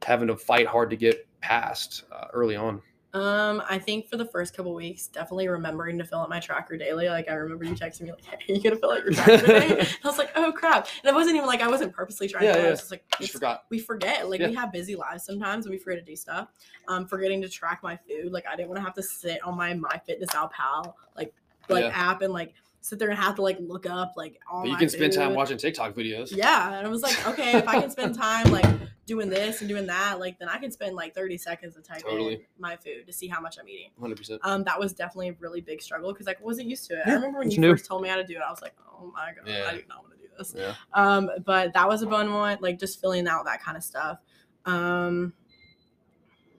[0.06, 2.82] having to fight hard to get past uh, early on?
[3.16, 6.76] Um i think for the first couple weeks definitely remembering to fill out my tracker
[6.76, 9.38] daily like i remember you texting me like hey you gonna fill out your tracker
[9.38, 12.28] today and i was like oh crap and it wasn't even like i wasn't purposely
[12.28, 12.64] trying Yeah, to do it.
[12.64, 12.68] yeah.
[12.68, 13.64] i was just like Just forgot.
[13.70, 14.50] we forget like Yeah.
[14.50, 16.50] we have busy lives sometimes and we forget to do stuff
[16.90, 19.56] um forgetting to track my food like i didn't want to have to sit on
[19.56, 21.34] my MyFitnessPal like
[21.70, 21.92] like Yeah.
[22.12, 22.54] app and like
[22.86, 25.34] sit there and have to like look up like all But you can spend time
[25.34, 26.32] watching TikTok videos.
[26.32, 28.66] Yeah, and I was like, okay, if I can spend time like
[29.08, 32.04] doing this and doing that, like then I can spend like 30 seconds to type
[32.04, 32.48] in Totally.
[32.60, 33.90] my food to see how much I'm eating.
[34.00, 34.40] Hundred percent.
[34.44, 37.08] Um, that was definitely a really big struggle because like I wasn't used to it.
[37.08, 37.72] I remember when you new.
[37.72, 39.68] first told me how to do it, I was like, oh my god, Yeah.
[39.68, 40.54] I do not want to do this.
[40.56, 40.76] Yeah.
[40.94, 44.20] Um, but that was a fun one, like just filling out that kind of stuff.
[44.66, 45.34] Um,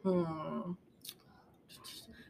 [0.03, 0.73] hmm.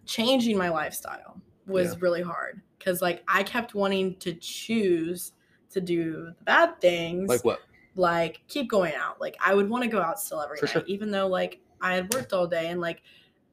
[0.04, 1.98] Changing my lifestyle was Yeah.
[2.00, 5.32] really hard because like I kept wanting to choose
[5.70, 7.62] to do the bad things Like what?
[7.96, 9.20] like keep going out.
[9.20, 10.84] Like I would want to go out still every For night, sure.
[10.86, 13.02] even though like I had worked all day and like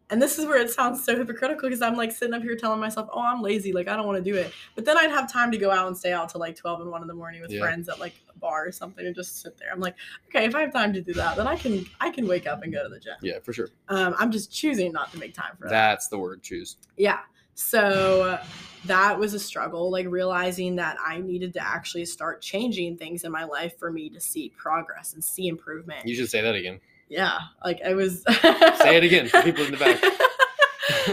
[0.10, 2.80] and this is where it sounds so hypocritical because I'm like sitting up here telling
[2.80, 4.54] myself, Oh, I'm lazy, like I don't want to do it.
[4.76, 6.92] But then I'd have time to go out and stay out till like twelve and
[6.92, 7.62] one in the morning with Yeah.
[7.62, 9.70] friends at like a bar or something and just sit there.
[9.72, 9.96] I'm like,
[10.28, 12.62] okay, if I have time to do that, then I can I can wake up
[12.62, 13.16] and go to the gym.
[13.24, 13.70] Yeah, for sure.
[13.90, 15.70] Um, I'm just choosing not to make time for that.
[15.72, 16.44] That's the word.
[16.44, 16.78] Choose.
[16.98, 17.20] Yeah.
[17.56, 18.40] So
[18.86, 23.32] that was a struggle, like realizing that I needed to actually start changing things in
[23.32, 26.06] my life for me to see progress and see improvement.
[26.06, 26.80] You should say that again.
[27.10, 27.38] yeah.
[27.64, 30.02] Like I was Say it again for people in the back.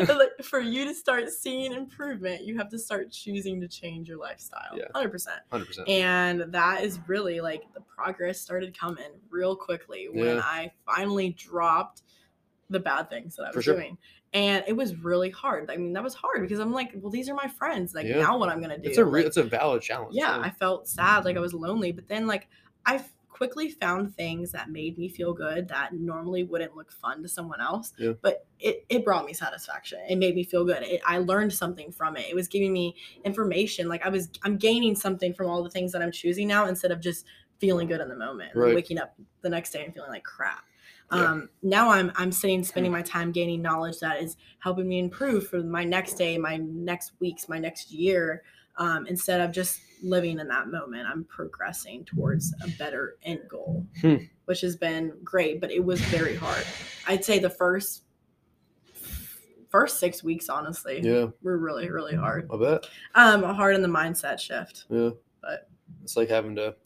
[0.09, 4.19] Like, for you to start seeing improvement, you have to start choosing to change your
[4.19, 4.77] lifestyle.
[4.77, 4.85] Yeah.
[4.95, 5.27] 100%.
[5.51, 5.89] Hundred percent.
[5.89, 10.43] And that is really like the progress started coming real quickly when Yeah.
[10.45, 12.03] I finally dropped
[12.71, 13.75] the bad things that I was sure.
[13.75, 13.99] doing.
[14.33, 15.71] And it was really hard.
[15.71, 17.95] I mean, that was hard because I'm like, well, these are my friends.
[17.95, 18.21] Like, Yeah.
[18.21, 18.89] now what I'm gonna do?
[18.89, 19.25] It's a real.
[19.25, 20.15] Like, It's a valid challenge.
[20.15, 21.91] yeah, I felt sad, like I was lonely.
[21.93, 22.49] But then, like,
[22.87, 27.29] I quickly found things that made me feel good that normally wouldn't look fun to
[27.29, 27.93] someone else.
[27.99, 28.13] Yeah.
[28.21, 29.99] But it, it brought me satisfaction.
[30.09, 30.83] It made me feel good.
[30.83, 32.27] It, I learned something from it.
[32.29, 32.95] It was giving me
[33.25, 33.89] information.
[33.89, 36.91] Like I was, I'm gaining something from all the things that I'm choosing now instead
[36.93, 37.25] of just
[37.61, 38.75] feeling good in the moment Right.
[38.75, 40.65] waking up the next day and feeling like crap.
[41.13, 41.25] Yeah.
[41.25, 45.49] Um, now I'm I'm sitting spending my time gaining knowledge that is helping me improve
[45.49, 48.43] for my next day, my next weeks, my next year.
[48.77, 53.85] Um, instead of just living in that moment, I'm progressing towards a better end goal,
[54.01, 54.17] Hmm.
[54.47, 55.61] which has been great.
[55.61, 56.65] But it was very hard.
[57.07, 58.05] I'd say the first
[59.69, 62.49] first six weeks, honestly, Yeah, were really really hard.
[62.53, 62.89] I bet.
[63.15, 64.85] Um, hard in the mindset shift.
[64.89, 65.11] Yeah.
[65.41, 65.69] But-
[66.05, 66.77] it's like having to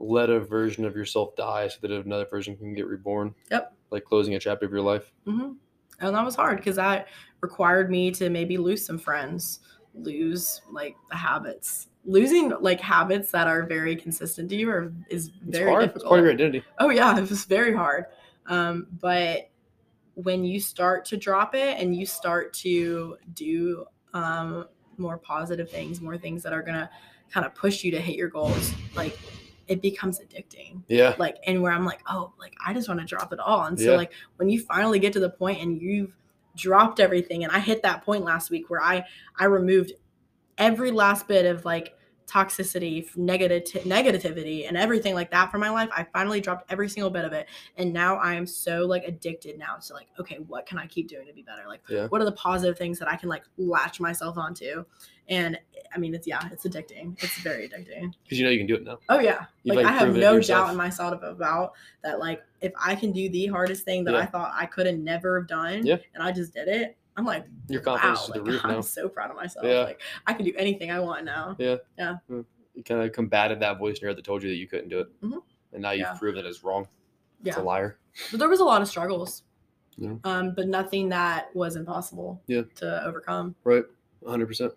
[0.00, 3.34] let a version of yourself die so that another version can get reborn.
[3.50, 3.74] Yep.
[3.90, 5.12] Like closing a chapter of your life.
[5.26, 5.52] Mm-hmm.
[6.00, 7.08] And that was hard because that
[7.42, 9.60] required me to maybe lose some friends,
[9.94, 11.88] lose like the habits.
[12.06, 15.82] Losing like habits that are very consistent to you are, is very hard.
[15.82, 16.02] difficult.
[16.02, 16.64] It's part of your identity.
[16.78, 18.06] Oh yeah, it was very hard.
[18.46, 19.50] Um, but
[20.14, 23.84] when you start to drop it and you start to do
[24.14, 26.88] um, more positive things, more things that are gonna
[27.30, 29.18] kind of push you to hit your goals, like
[29.70, 31.14] it becomes addicting Yeah.
[31.18, 33.64] like and where I'm like, oh, like I just want to drop it all.
[33.64, 33.96] And so Yeah.
[33.96, 36.16] like when you finally get to the point and you've
[36.56, 39.04] dropped everything, and I hit that point last week where I
[39.38, 39.92] I removed
[40.58, 41.94] every last bit of like
[42.30, 45.88] toxicity, negative negativity, and everything like that from my life.
[45.96, 49.58] I finally dropped every single bit of it, and now I am so like addicted
[49.58, 51.62] now to like, okay, what can I keep doing to be better?
[51.66, 52.06] Like, Yeah.
[52.06, 54.84] what are the positive things that I can like latch myself onto?
[55.28, 55.58] And
[55.94, 57.20] I mean, it's yeah, it's addicting.
[57.22, 58.12] It's very addicting.
[58.24, 58.98] Because you know you can do it now.
[59.08, 62.18] Oh yeah, You've, like, like, I have no doubt in myself about that.
[62.18, 65.40] Like if I can do the hardest thing that I thought I could have never
[65.40, 65.96] have done, Yeah.
[66.14, 68.70] and I just did it, I'm like, Your wow, confidence is like, the roof I'm
[68.76, 68.80] now.
[68.80, 69.66] so proud of myself.
[69.66, 69.80] Yeah.
[69.80, 71.54] Like I can do anything I want now.
[71.58, 71.76] Yeah.
[71.98, 72.16] Yeah.
[72.30, 74.88] You kind of combated that voice in your head that told you that you couldn't
[74.88, 75.20] do it.
[75.22, 75.42] Mhm.
[75.74, 76.16] And now you've Yeah.
[76.18, 76.88] proved that it's wrong.
[77.44, 77.98] It's Yeah, a liar.
[78.30, 79.42] but there was a lot of struggles.
[79.98, 80.14] Yeah.
[80.24, 82.40] Um, but nothing that was impossible.
[82.46, 82.62] Yeah.
[82.76, 83.54] To overcome.
[83.64, 83.84] Right.
[84.24, 84.72] 100%.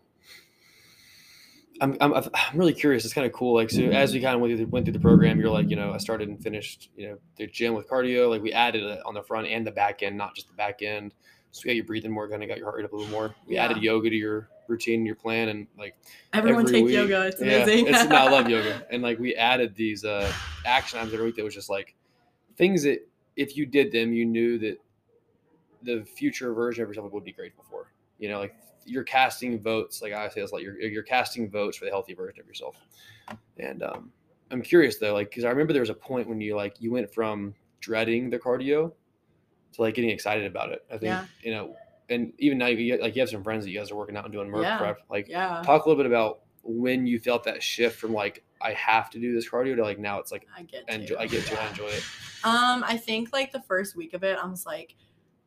[1.82, 3.04] I'm, I'm, I'm really curious.
[3.06, 3.54] It's kind of cool.
[3.56, 5.70] Like, so as we kind of went through, the, went through the program, you're like,
[5.70, 8.30] you know, I started and finished, you know, the gym with cardio.
[8.30, 10.82] Like, we added it on the front and the back end, not just the back
[10.82, 11.14] end.
[11.54, 13.12] So, we got you breathing more, kind of got your heart rate up a little
[13.12, 13.36] more.
[13.47, 13.66] We Yeah.
[13.66, 15.95] added yoga to your routine, your plan, and like,
[16.34, 16.93] Everyone Every take week.
[16.95, 17.28] yoga.
[17.28, 17.88] It's yeah, amazing.
[17.88, 18.86] it's, no, I love yoga.
[18.91, 20.34] And like, we added these uh,
[20.66, 21.95] action items every week that was just like
[22.58, 24.80] things that if you did them, you knew that
[25.84, 27.91] the future version of yourself would be grateful for.
[28.18, 30.01] You know, like you're casting votes.
[30.01, 32.76] Like I say, it's like you're you're casting votes for the healthy version of yourself.
[33.58, 34.12] And um,
[34.49, 36.91] I'm curious though, like because I remember there was a point when you like you
[36.91, 38.91] went from dreading the cardio
[39.74, 40.84] to like getting excited about it.
[40.89, 41.26] I think Yeah.
[41.41, 41.76] you know,
[42.09, 44.15] and even now you get, like you have some friends that you guys are working
[44.17, 44.78] out and doing Murph Yeah.
[44.78, 44.99] prep.
[45.09, 45.61] Like yeah.
[45.65, 49.19] talk a little bit about when you felt that shift from like I have to
[49.19, 50.88] do this cardio to like now it's like I get.
[50.89, 51.21] enjoy, to.
[51.21, 51.69] I get to Yeah.
[51.69, 52.03] enjoy it.
[52.45, 54.95] Um, I think like the first week of it, I was like,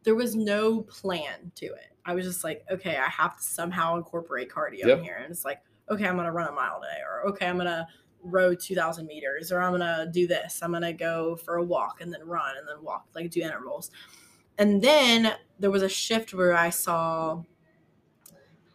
[0.04, 1.92] there was no plan to it.
[2.06, 4.98] I was just like, okay, I have to somehow incorporate cardio Yep.
[4.98, 5.18] in here.
[5.22, 5.60] And it's like,
[5.90, 7.86] okay, I'm gonna run a mile today, or okay, I'm gonna
[8.30, 10.60] row 2,000 meters, or I'm gonna do this.
[10.62, 13.90] I'm gonna go for a walk and then run and then walk, like do intervals.
[14.58, 17.42] And then there was a shift where I saw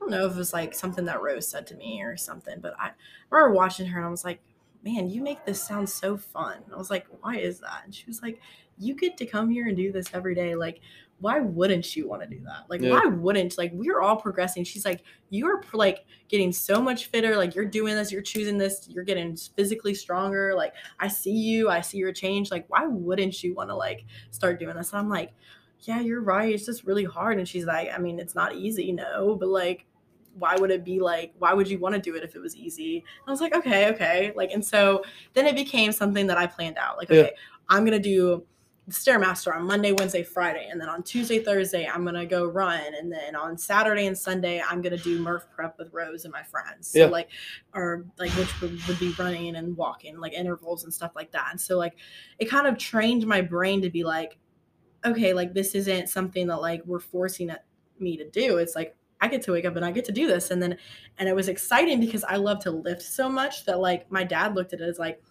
[0.01, 2.59] i don't know if it was like something that Rose said to me or something,
[2.59, 2.91] but I
[3.29, 4.41] remember watching her and I was like,
[4.83, 6.57] man, you make this sound so fun.
[6.73, 7.83] I was like, why is that?
[7.85, 8.39] And she was like,
[8.79, 10.55] you get to come here and do this every day.
[10.55, 10.81] Like,
[11.22, 12.65] why wouldn't you want to do that?
[12.67, 12.91] Like, Yeah.
[12.91, 14.63] why wouldn't like we're all progressing?
[14.63, 17.38] She's like, you're like getting so much fitter.
[17.38, 20.53] Like, you're doing this, you're choosing this, you're getting physically stronger.
[20.55, 22.51] Like, I see you, I see your change.
[22.51, 24.91] Like, why wouldn't you want to like start doing this?
[24.91, 25.32] And I'm like,
[25.82, 26.53] yeah, you're right.
[26.53, 27.38] It's just really hard.
[27.38, 29.86] And she's like, I mean, it's not easy, no, but like,
[30.36, 32.55] why would it be like, why would you want to do it if it was
[32.55, 33.03] easy?
[33.28, 34.32] I was like, okay, okay.
[34.36, 35.03] Like, and so
[35.34, 36.97] then it became something that I planned out.
[36.97, 37.22] Like, Yeah.
[37.22, 37.32] okay,
[37.67, 38.45] I'm going to do
[38.91, 40.67] Stairmaster on Monday, Wednesday, Friday.
[40.69, 42.81] And then on Tuesday, Thursday, I'm going to go run.
[42.93, 46.31] And then on Saturday and Sunday, I'm going to do Murph prep with Rose and
[46.31, 46.89] my friends.
[46.89, 47.05] So, Yeah.
[47.05, 47.29] like,
[47.73, 51.47] or like, which would, would be running and walking, like intervals and stuff like that.
[51.51, 51.95] And so, like,
[52.39, 54.37] it kind of trained my brain to be like,
[55.05, 57.63] okay, like, this isn't something that like we're forcing it-
[57.99, 58.57] me to do.
[58.57, 60.49] It's like, I get to wake up and I get to do this.
[60.51, 60.77] And then,
[61.19, 64.55] and it was exciting because I love to lift so much that like my dad
[64.55, 65.21] looked at it as like,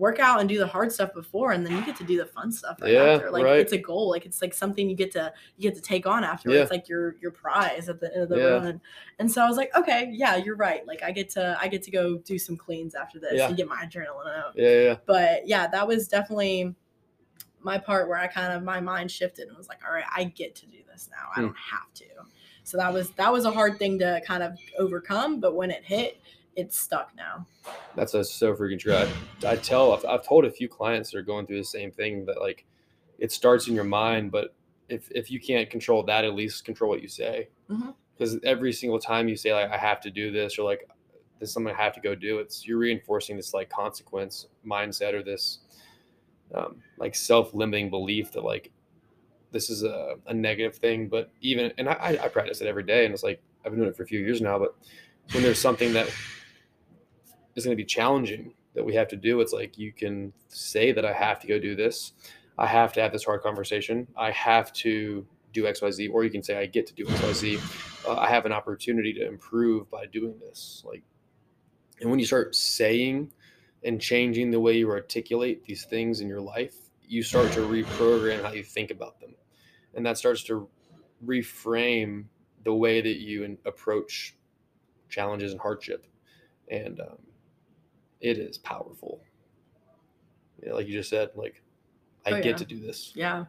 [0.00, 2.24] work out and do the hard stuff before and then you get to do the
[2.24, 3.30] fun stuff right Yeah, after.
[3.30, 3.60] Like right.
[3.60, 4.08] it's a goal.
[4.08, 6.50] Like it's like something you get to you get to take on after.
[6.50, 6.62] Yeah.
[6.62, 8.44] It's like your your prize at the end of the Yeah.
[8.46, 8.80] run.
[9.18, 10.86] And so I was like, okay, yeah, you're right.
[10.86, 13.48] Like I get to I get to go do some cleans after this Yeah.
[13.48, 14.54] and get my adrenaline out.
[14.56, 16.74] Yeah, yeah, But yeah, that was definitely
[17.60, 20.24] my part where I kind of my mind shifted and was like, all right, I
[20.24, 21.28] get to do this now.
[21.36, 21.46] I Hmm.
[21.48, 22.06] don't have to.
[22.64, 25.84] So that was that was a hard thing to kind of overcome, but when it
[25.84, 26.18] hit,
[26.56, 27.46] it's stuck now.
[27.96, 28.94] that's a, so freaking true.
[28.94, 29.08] I,
[29.46, 32.24] I tell, I've, I've told a few clients that are going through the same thing
[32.26, 32.66] that like
[33.18, 34.54] it starts in your mind, but
[34.88, 37.48] if if you can't control that, at least control what you say.
[38.14, 40.88] Because every single time you say like I have to do this or like
[41.38, 45.14] this is something I have to go do, it's you're reinforcing this like consequence mindset
[45.14, 45.60] or this
[46.54, 48.72] um, like self limiting belief that like
[49.52, 51.08] this is a, a negative thing.
[51.08, 53.90] But even and I I practice it every day, and it's like I've been doing
[53.90, 54.58] it for a few years now.
[54.58, 54.74] But
[55.32, 56.10] when there's something that
[57.54, 60.92] is going to be challenging that we have to do, it's like you can say
[60.92, 62.12] that I have to go do this.
[62.58, 64.06] I have to have this hard conversation.
[64.16, 68.06] I have to do XYZ, or you can say I get to do XYZ.
[68.06, 70.84] Uh, I have an opportunity to improve by doing this.
[70.86, 71.02] Like,
[72.00, 73.32] and when you start saying
[73.82, 76.74] and changing the way you articulate these things in your life,
[77.06, 79.34] you start to reprogram how you think about them.
[79.94, 80.68] And that starts to
[81.24, 82.26] reframe
[82.64, 84.36] the way that you approach
[85.08, 86.06] challenges and hardship.
[86.70, 87.18] And um,
[88.20, 89.20] it is powerful.
[90.62, 91.62] Yeah, like you just said, like,
[92.26, 92.56] I Oh, get yeah.
[92.56, 93.12] to do this.
[93.14, 93.46] Yeah.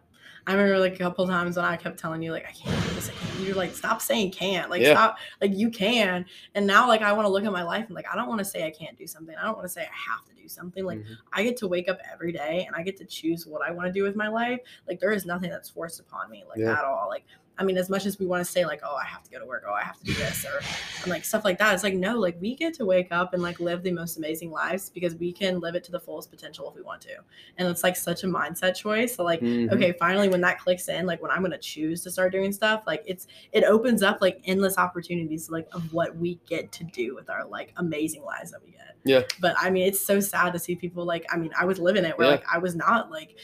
[0.48, 2.96] I remember like a couple times when I kept telling you like I can't do
[2.96, 3.40] this, I can't.
[3.42, 4.72] You're like, stop saying can't.
[4.72, 4.94] Like Yeah.
[4.94, 6.26] stop like you can.
[6.56, 8.40] And now like I want to look at my life and like I don't want
[8.40, 9.36] to say I can't do something.
[9.38, 10.84] I don't want to say I have to do something.
[10.84, 11.16] Like Mhm.
[11.34, 13.86] I get to wake up every day and I get to choose what I want
[13.88, 14.60] to do with my life.
[14.88, 16.72] Like there is nothing that's forced upon me like Yeah.
[16.80, 17.08] at all.
[17.08, 17.26] Like
[17.58, 19.38] I mean, as much as we want to say like, oh, I have to go
[19.40, 20.62] to work, oh, I have to do this, or
[21.04, 23.44] and like stuff like that, it's like no, like we get to wake up and
[23.44, 26.68] like live the most amazing lives because we can live it to the fullest potential
[26.70, 27.16] if we want to,
[27.58, 29.16] and it's like such a mindset choice.
[29.16, 29.72] So like Mhm.
[29.74, 32.52] okay finally when that clicks in like when i'm going to choose to start doing
[32.52, 36.84] stuff like it's it opens up like endless opportunities like of what we get to
[36.86, 39.22] do with our like amazing lives that we get Yeah.
[39.40, 42.06] but i mean it's so sad to see people like i mean i was living
[42.06, 42.32] it where Yeah.
[42.36, 43.38] like i was not like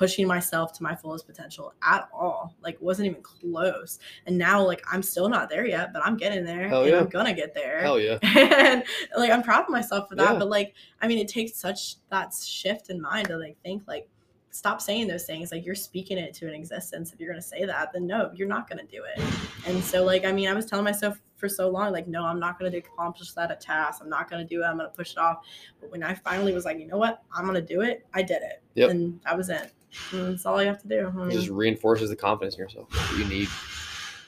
[0.00, 4.82] pushing myself to my fullest potential at all like wasn't even close and now like
[4.90, 7.00] i'm still not there yet but i'm getting there Hell and yeah.
[7.00, 8.18] i'm gonna get there Hell yeah.
[8.22, 8.82] and
[9.16, 10.32] like I'm proud of myself for that.
[10.32, 10.38] Yeah.
[10.38, 14.08] But like, I mean, it takes such that shift in mind to like think like,
[14.52, 15.52] stop saying those things.
[15.52, 17.12] Like you're speaking it to an existence.
[17.12, 19.22] If you're gonna say that, then no, you're not gonna do it.
[19.66, 22.40] And so like, I mean, I was telling myself for so long, like, no, I'm
[22.40, 24.00] not gonna accomplish that at task.
[24.02, 24.66] I'm not gonna do it.
[24.66, 25.44] I'm gonna push it off.
[25.80, 28.06] But when I finally was like, you know what, I'm gonna do it.
[28.12, 28.62] I did it.
[28.74, 28.90] Yep.
[28.90, 29.72] And that was it.
[30.12, 31.12] And that's all you have to do.
[31.18, 33.48] I It just reinforces the confidence in yourself that you need.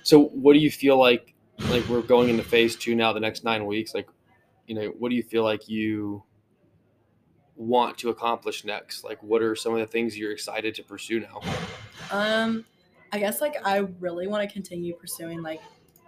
[0.03, 1.35] So, what do you feel like?
[1.69, 3.95] Like we're going into phase two now, the next nine weeks.
[3.95, 4.09] Like,
[4.67, 6.25] you know, what do you feel like you
[7.57, 9.05] want to accomplish next?
[9.05, 11.41] Like, what are some of the things you're excited to pursue now?
[12.11, 12.65] Um,
[13.13, 15.61] I guess like I really want to continue pursuing like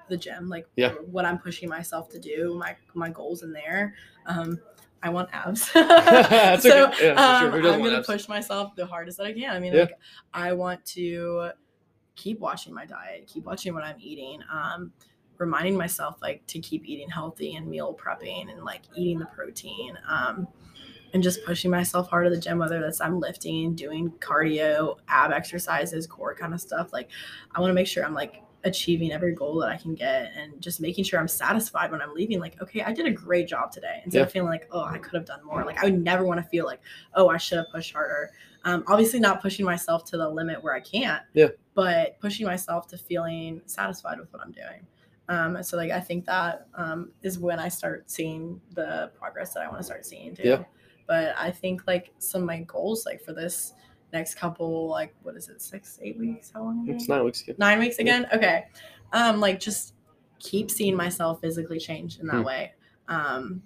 [0.09, 0.93] the gym, like Yeah.
[1.11, 3.95] what I'm pushing myself to do, my my goals in there.
[4.27, 4.59] Um,
[5.05, 5.69] I want abs.
[5.73, 5.79] So.
[5.79, 7.13] Yeah, sure.
[7.17, 8.07] um, I'm gonna abs?
[8.07, 9.51] push myself the hardest that I can.
[9.55, 9.81] I mean, Yeah.
[9.83, 9.99] like
[10.33, 11.51] I want to
[12.17, 14.41] keep watching my diet, keep watching what I'm eating.
[14.53, 14.93] Um,
[15.39, 19.99] reminding myself like to keep eating healthy and meal prepping and like eating the protein.
[20.09, 20.49] Um,
[21.13, 25.31] and just pushing myself hard at the gym, whether that's I'm lifting, doing cardio, ab
[25.33, 26.93] exercises, core kind of stuff.
[26.93, 27.09] Like
[27.55, 30.61] I want to make sure I'm like achieving every goal that I can get and
[30.61, 32.41] just making sure I'm satisfied when I'm leaving.
[32.41, 34.01] Like, okay, I did a great job today.
[34.05, 34.25] Instead Yeah.
[34.27, 35.65] of feeling like, oh, I could have done more.
[35.65, 36.81] Like I would never want to feel like,
[37.15, 38.31] oh, I should have pushed harder.
[38.65, 41.23] Um, obviously not pushing myself to the limit where I can't.
[41.35, 41.49] Yeah.
[41.75, 44.87] But pushing myself to feeling satisfied with what I'm doing.
[45.29, 49.63] Um, so like I think that um, is when I start seeing the progress that
[49.63, 50.43] I want to start seeing too.
[50.45, 50.65] Yeah.
[51.07, 53.75] But I think like some of my goals like for this
[54.15, 56.87] next couple like what is it six eight weeks how long?
[56.89, 57.55] It's nine weeks ago.
[57.59, 58.67] nine weeks again okay
[59.13, 59.95] um like just
[60.39, 62.45] keep seeing myself physically change in that Hmm.
[62.45, 62.73] way
[63.09, 63.63] um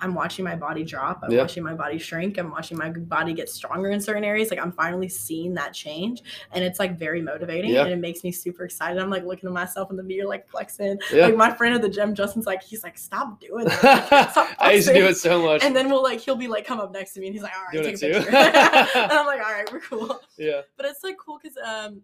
[0.00, 1.40] i'm watching my body drop i'm Yeah.
[1.40, 4.72] watching my body shrink i'm watching my body get stronger in certain areas like i'm
[4.72, 6.22] finally seeing that change
[6.52, 7.84] and it's like very motivating Yeah.
[7.84, 10.48] and it makes me super excited i'm like looking at myself in the mirror like
[10.48, 11.26] flexing Yeah.
[11.26, 14.72] like my friend at the gym justin's like he's like stop doing that Stop I
[14.72, 15.62] used to do it so much.
[15.62, 17.52] and then we'll like he'll be like come up next to me and he's like
[17.56, 18.36] all right Doing take it a picture
[18.98, 20.62] and i'm like all right we're cool yeah.
[20.76, 22.00] but it's like cool because um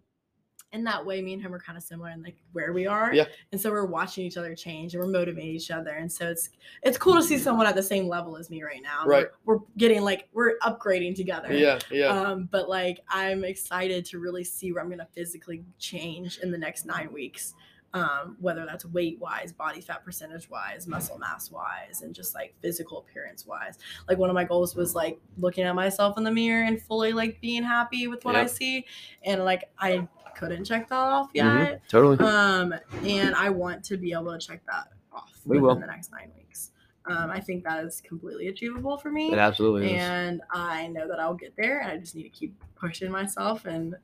[0.73, 3.13] in that way me and him are kind of similar in like where we are
[3.13, 3.25] Yeah.
[3.51, 6.49] and so we're watching each other change and we're motivating each other and so it's
[6.83, 9.27] it's cool to see someone at the same level as me right now Right.
[9.45, 11.79] we're, we're getting like we're upgrading together Yeah.
[11.91, 12.07] Yeah.
[12.07, 16.57] um but like i'm excited to really see where i'm gonna physically change in the
[16.57, 17.53] next nine weeks
[17.93, 22.55] um, whether that's weight wise, body fat percentage wise, muscle mass wise, and just like
[22.61, 23.79] physical appearance wise.
[24.07, 27.11] Like one of my goals was like looking at myself in the mirror and fully
[27.11, 28.85] like being happy with what I see.
[29.25, 30.07] And like I
[30.41, 31.35] couldn't check that off Mhm.
[31.35, 31.81] yet.
[31.87, 32.17] Totally.
[32.19, 32.73] Um,
[33.05, 35.75] and I want to be able to check that off We within will.
[35.75, 36.71] the next nine weeks.
[37.05, 40.01] Um, I think that is completely achievable for me it absolutely is.
[40.03, 41.79] and I know that I'll get there.
[41.81, 43.95] And I just need to keep pushing myself and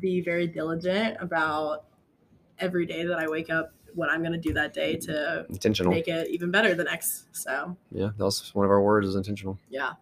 [0.00, 1.86] be very diligent about
[2.58, 5.92] every day that I wake up, what I'm going to do that day to Intentional.
[5.92, 7.26] make it even better the next.
[7.32, 8.10] So Yeah.
[8.16, 9.58] That was one of our words is intentional.
[9.68, 9.92] yeah,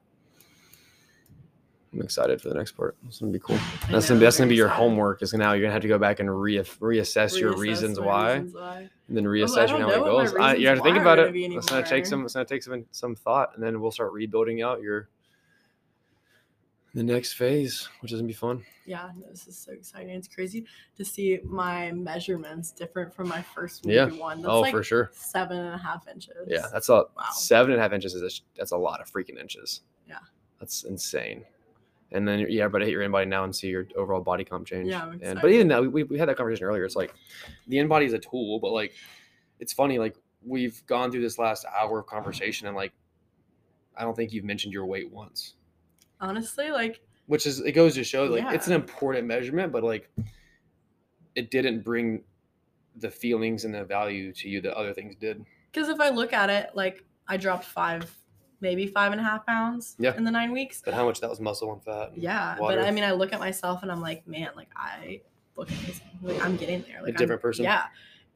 [1.94, 2.96] I'm excited for the next part.
[3.06, 3.56] It's gonna be cool.
[3.88, 4.82] That's know, gonna be, that's gonna be your excited.
[4.82, 5.22] homework.
[5.22, 8.54] Is now you're gonna have to go back and re- reassess your reasons why, reasons
[8.54, 8.78] why.
[9.08, 10.34] and then Oh, reassess don't your know how it goes.
[10.34, 11.34] I, you have to think about it.
[11.36, 12.24] It's gonna take some.
[12.24, 15.08] It's gonna take some some thought, and then we'll start rebuilding out your
[16.94, 18.64] the next phase, which is gonna be fun.
[18.86, 20.10] Yeah, no, this is so exciting.
[20.10, 20.66] It's crazy
[20.96, 24.06] to see my measurements different from my first Yeah.
[24.06, 24.42] one.
[24.42, 25.10] That's oh, like for sure.
[25.14, 26.34] seven and a half inches.
[26.48, 27.24] Yeah, that's a Wow.
[27.32, 29.82] seven and a half inches is a, that's a lot of freaking inches.
[30.08, 30.18] Yeah.
[30.60, 31.44] that's insane.
[32.14, 34.88] And then yeah, but hit your InBody now and see your overall body comp change.
[34.88, 36.84] Yeah, and but even that, we, we had that conversation earlier.
[36.84, 37.12] It's like
[37.66, 38.94] the InBody is a tool, but like
[39.58, 42.92] it's funny like we've gone through this last hour of conversation and like
[43.96, 45.54] I don't think you've mentioned your weight once,
[46.20, 50.08] honestly, like which is it goes to show like it's an important measurement, but like
[51.34, 52.22] it didn't bring
[52.96, 55.44] the feelings and the value to you that other things did.
[55.72, 58.16] Because if I look at it, like I dropped five,
[58.64, 60.16] maybe five and a half pounds Yeah.
[60.16, 60.82] in the nine weeks.
[60.84, 62.12] But how much that was muscle and fat.
[62.14, 62.78] and Yeah, water.
[62.78, 65.20] but I mean, I look at myself and I'm like, man, like I
[65.56, 67.00] look at this, like I'm getting there.
[67.02, 67.64] Like I'm- different person.
[67.64, 67.84] Yeah,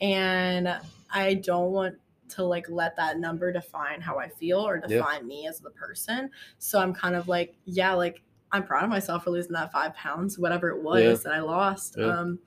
[0.01, 0.79] and
[1.11, 1.97] I don't want
[2.31, 4.99] to like let that number define how I feel or Yeah.
[4.99, 6.31] define me as the person.
[6.59, 8.22] So I'm kind of like, yeah, like
[8.53, 11.14] I'm proud of myself for losing that five pounds, whatever it was Yeah.
[11.31, 11.97] that I lost.
[11.99, 12.07] Yeah.
[12.07, 12.39] Um,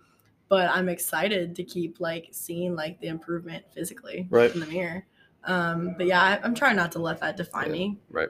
[0.49, 4.53] but I'm excited to keep like seeing like the improvement physically Right.
[4.53, 5.05] in the mirror.
[5.43, 7.71] Um, but yeah, I, I'm trying not to let that define Yeah.
[7.71, 7.97] me.
[8.09, 8.29] Right.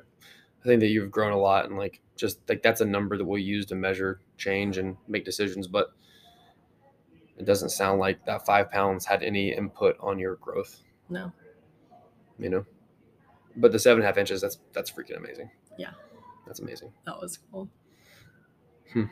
[0.62, 3.26] I think that you've grown a lot and like just like that's a number that
[3.26, 5.92] we'll use to measure change and make decisions, but
[7.38, 11.32] it doesn't sound like that five pounds had any input on your growth, No.
[12.38, 12.66] you know?
[13.56, 15.50] But the seven and a half inches, that's that's freaking amazing.
[15.78, 15.92] Yeah.
[16.46, 16.94] That's amazing.
[17.06, 17.70] That was cool.
[18.94, 19.06] Hmm.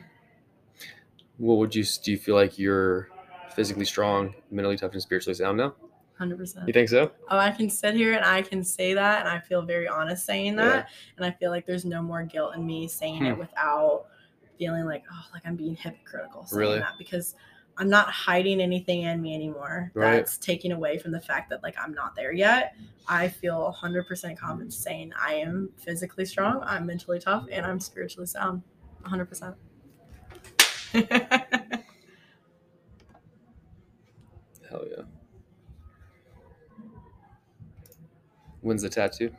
[1.36, 3.08] What would you do you feel like you're
[3.54, 5.74] physically strong, mentally tough, and spiritually sound now?
[6.20, 6.66] Hundred percent.
[6.66, 7.12] You think so?
[7.30, 10.26] Oh, I can sit here and I can say that, and I feel very honest
[10.26, 10.86] saying that, Yeah.
[11.16, 13.24] and I feel like there's no more guilt in me saying Hmm.
[13.28, 14.04] it without
[14.58, 16.78] feeling like oh, like I'm being hypocritical saying Really?
[16.78, 17.36] that because
[17.78, 19.92] I'm not hiding anything in me anymore.
[19.94, 20.16] Right.
[20.16, 22.74] That's taking away from the fact that like I'm not there yet.
[23.08, 28.26] I feel 100% confident saying I am physically strong, I'm mentally tough, and I'm spiritually
[28.26, 28.60] sound.
[29.06, 29.54] 100%.
[38.62, 39.30] When's the tattoo?